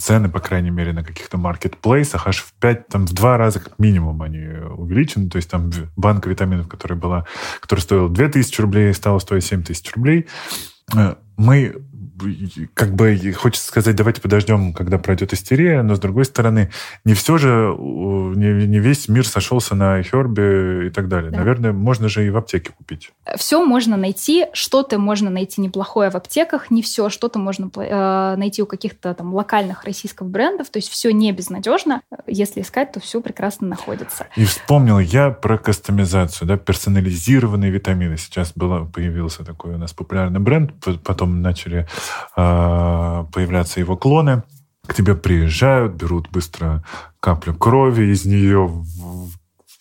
[0.00, 3.78] цены, по крайней мере, на каких-то маркетплейсах аж в 5, там в два раза как
[3.78, 5.30] минимум они увеличены.
[5.30, 7.24] То есть там банка витаминов, которая была,
[7.60, 10.26] которая стоила 2000 рублей, стала стоить 7000 рублей.
[10.96, 11.76] Э, мы
[12.74, 16.70] как бы хочется сказать, давайте подождем, когда пройдет истерия, но с другой стороны,
[17.04, 21.30] не все же, не, не весь мир сошелся на Хербе и так далее.
[21.30, 21.38] Да.
[21.38, 23.12] Наверное, можно же и в аптеке купить.
[23.36, 28.62] Все можно найти, что-то можно найти неплохое в аптеках, не все, что-то можно э, найти
[28.62, 32.02] у каких-то там локальных российских брендов, то есть все не безнадежно.
[32.26, 34.26] Если искать, то все прекрасно находится.
[34.36, 38.16] И вспомнил я про кастомизацию, да, персонализированные витамины.
[38.16, 40.72] Сейчас было, появился такой у нас популярный бренд,
[41.04, 41.86] потом начали
[42.36, 44.42] э, появляться его клоны.
[44.86, 46.82] К тебе приезжают, берут быстро
[47.20, 48.84] каплю крови из нее,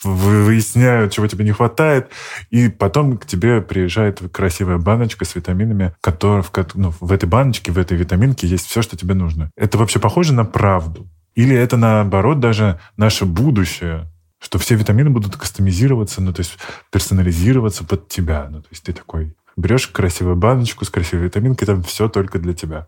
[0.03, 2.09] выясняют, чего тебе не хватает,
[2.49, 7.71] и потом к тебе приезжает красивая баночка с витаминами, которая в, ну, в этой баночке,
[7.71, 9.51] в этой витаминке есть все, что тебе нужно.
[9.55, 11.07] Это вообще похоже на правду?
[11.35, 14.09] Или это, наоборот, даже наше будущее,
[14.39, 16.57] что все витамины будут кастомизироваться, ну, то есть
[16.91, 18.47] персонализироваться под тебя.
[18.49, 22.53] Ну, то есть ты такой берешь красивую баночку с красивой витаминкой, там все только для
[22.53, 22.87] тебя.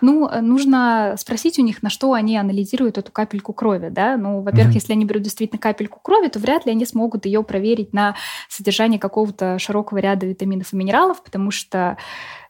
[0.00, 4.16] Ну, э, нужно спросить у них, на что они анализируют эту капельку крови, да.
[4.16, 4.74] Ну, во-первых, mm-hmm.
[4.74, 8.16] если они берут действительно капельку крови, то вряд ли они смогут ее проверить на
[8.48, 11.96] содержание какого-то широкого ряда витаминов и минералов, потому что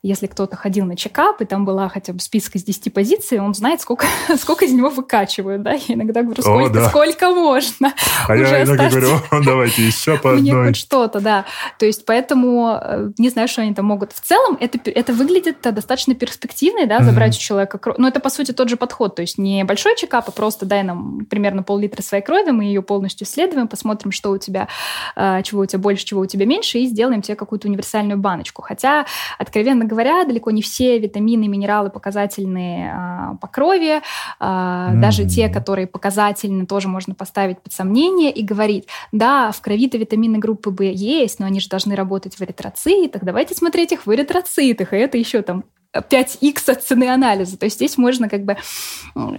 [0.03, 3.53] если кто-то ходил на чекап, и там была хотя бы список из 10 позиций, он
[3.53, 4.07] знает, сколько,
[4.39, 5.73] сколько из него выкачивают, да?
[5.73, 6.89] Я иногда говорю, сколько, О, да.
[6.89, 7.93] сколько можно.
[8.29, 9.11] А Уже я иногда говорю,
[9.45, 10.53] давайте еще по одной.
[10.53, 11.47] Мне хоть что-то, да.
[11.79, 14.13] То есть поэтому э, не знаю, что они там могут.
[14.13, 17.97] В целом это, это выглядит достаточно перспективно, да, забрать у человека кровь.
[17.99, 19.15] Но это, по сути, тот же подход.
[19.15, 22.83] То есть не большой чекап, а просто дай нам примерно пол-литра своей крови, мы ее
[22.83, 24.69] полностью исследуем, посмотрим, что у тебя,
[25.17, 28.63] э, чего у тебя больше, чего у тебя меньше, и сделаем тебе какую-то универсальную баночку.
[28.63, 29.07] Хотя,
[29.39, 34.01] откровенно говоря, далеко не все витамины и минералы показательные а, по крови.
[34.41, 34.93] А.
[34.95, 40.39] Даже те, которые показательны, тоже можно поставить под сомнение и говорить, да, в крови-то витамины
[40.39, 44.93] группы В есть, но они же должны работать в эритроцитах, давайте смотреть их в эритроцитах,
[44.93, 47.59] и это еще там 5х от цены анализа.
[47.59, 48.57] То есть здесь можно как бы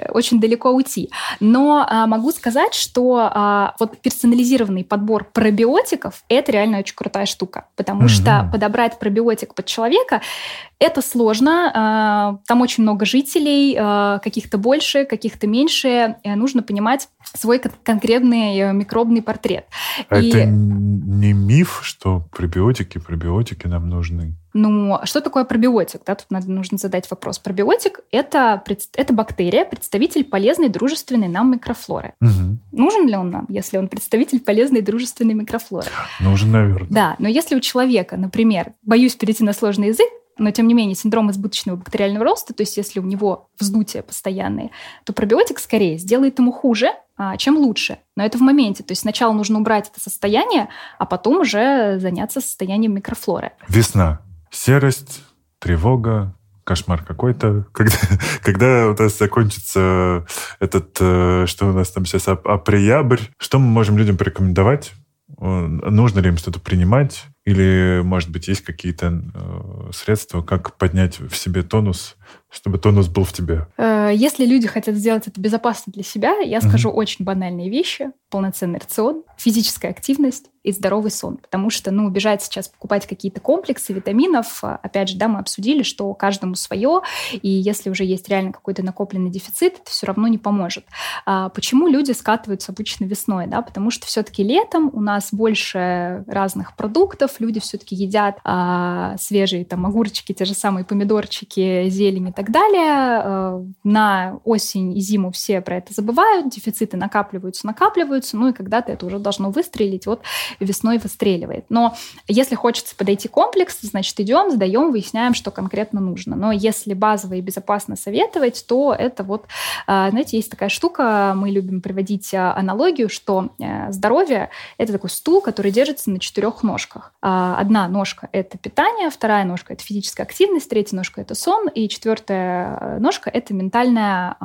[0.09, 1.09] очень далеко уйти.
[1.39, 7.65] Но а, могу сказать, что а, вот персонализированный подбор пробиотиков– это реально очень крутая штука.
[7.75, 8.07] Потому mm-hmm.
[8.07, 10.21] что подобрать пробиотик под человека–
[10.79, 11.71] это сложно.
[11.73, 16.15] А, там очень много жителей, а, каких-то больше, каких-то меньше.
[16.23, 19.65] Нужно понимать свой конкретный э, микробный портрет.
[20.09, 20.29] А И...
[20.29, 24.35] Это не миф, что пробиотики, пробиотики нам нужны?
[24.53, 26.01] Ну, что такое пробиотик?
[26.05, 27.37] Да, тут надо, нужно задать вопрос.
[27.37, 28.63] Пробиотик это,
[28.95, 32.13] это бактерия, представитель полезной, дружественной нам микрофлоры.
[32.21, 32.57] Угу.
[32.71, 35.87] Нужен ли он нам, если он представитель полезной, дружественной микрофлоры?
[36.19, 36.87] Нужен, наверное.
[36.89, 40.09] Да, но если у человека, например, боюсь перейти на сложный язык,
[40.39, 44.71] но тем не менее синдром избыточного бактериального роста, то есть если у него вздутие постоянные,
[45.05, 47.99] то пробиотик скорее сделает ему хуже, а, чем лучше.
[48.15, 48.83] Но это в моменте.
[48.83, 53.51] То есть сначала нужно убрать это состояние, а потом уже заняться состоянием микрофлоры.
[53.67, 54.21] Весна
[54.51, 55.21] серость,
[55.59, 56.33] тревога,
[56.63, 57.65] кошмар какой-то.
[57.73, 57.97] Когда,
[58.43, 60.25] когда у нас закончится
[60.59, 64.93] этот, э, что у нас там сейчас, апреябрь, что мы можем людям порекомендовать?
[65.37, 67.25] Нужно ли им что-то принимать?
[67.45, 72.17] Или, может быть, есть какие-то э, средства, как поднять в себе тонус,
[72.49, 73.67] чтобы тонус был в тебе?
[73.77, 76.93] Э, если люди хотят сделать это безопасно для себя, я скажу mm-hmm.
[76.93, 78.11] очень банальные вещи.
[78.29, 81.37] Полноценный рацион, физическая активность и здоровый сон.
[81.37, 85.83] Потому что, ну, убежать сейчас покупать какие-то комплексы витаминов, э, опять же, да, мы обсудили,
[85.83, 87.01] что каждому свое,
[87.33, 90.85] и если уже есть реально какой-то накопленный дефицит, это все равно не поможет.
[91.25, 93.61] А почему люди скатываются обычно весной, да?
[93.61, 99.85] Потому что все-таки летом у нас больше разных продуктов, люди все-таки едят а, свежие там
[99.85, 103.21] огурчики, те же самые помидорчики, зелень и так далее.
[103.23, 108.91] А, на осень и зиму все про это забывают, дефициты накапливаются, накапливаются, ну и когда-то
[108.91, 110.21] это уже должно выстрелить, вот
[110.59, 111.65] весной выстреливает.
[111.69, 111.95] Но
[112.27, 116.35] если хочется подойти комплекс, значит, идем, сдаем, выясняем, что конкретно нужно.
[116.35, 119.45] Но если базово и безопасно советовать, то это вот,
[119.87, 125.09] а, знаете, есть такая штука, мы любим приводить а, аналогию, что э, здоровье– это такой
[125.09, 127.13] стул, который держится на четырех ножках.
[127.21, 132.08] Одна ножка– это питание, вторая ножка– это физическая активность, третья ножка– это сон, и четвертая
[132.27, 134.35] э, ножка– это ментальное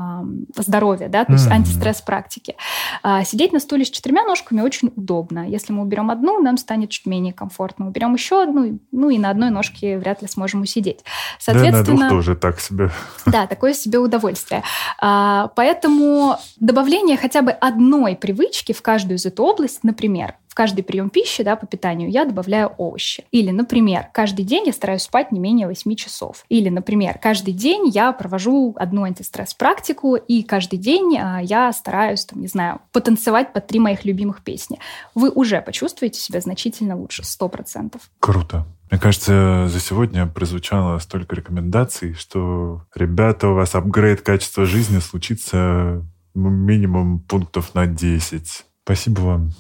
[0.57, 1.53] здоровье, да, то есть mm-hmm.
[1.53, 2.57] антистресс-практики.
[3.03, 5.49] А, сидеть на стуле с четырьмя ножками очень удобно.
[5.49, 7.87] Если мы уберем одну, нам станет чуть менее комфортно.
[7.87, 11.05] Уберем еще одну, ну и на одной ножке вряд ли сможем усидеть.
[11.39, 12.91] Соответственно, да, на двух тоже так себе.
[13.27, 14.63] Да, такое себе удовольствие.
[15.01, 20.85] А, поэтому добавление хотя бы одной привычки в каждую из эту область, например, в каждый
[20.85, 23.25] прием пищи да, по питанию я добавляю овощи.
[23.33, 26.45] Или, например, каждый день я стараюсь спать не менее 8 часов.
[26.49, 32.41] Или, например, каждый день я провожу одну антистресс-практику, и каждый день а, я стараюсь, там,
[32.41, 34.79] не знаю, потанцевать под три моих любимых песни.
[35.17, 38.01] Вы уже почувствуете себя значительно лучше, 100%.
[38.21, 38.65] Круто.
[38.93, 46.07] Мне кажется, за сегодня прозвучало столько рекомендаций, что, ребята, у вас апгрейд качества жизни случится
[46.33, 48.65] минимум пунктов на 10.
[48.85, 49.51] Спасибо вам.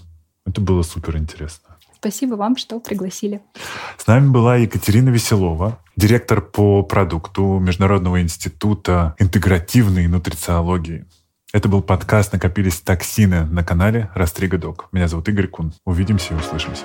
[0.46, 1.76] Это было супер интересно.
[1.96, 3.40] Спасибо вам, что пригласили.
[3.96, 11.06] С нами была Екатерина Веселова, директор по продукту Международного института интегративной нутрициологии.
[11.54, 14.88] Это был подкаст «Накопились токсины» на канале Растрига Док.
[14.92, 15.72] Меня зовут Игорь Кун.
[15.86, 16.84] Увидимся и услышимся.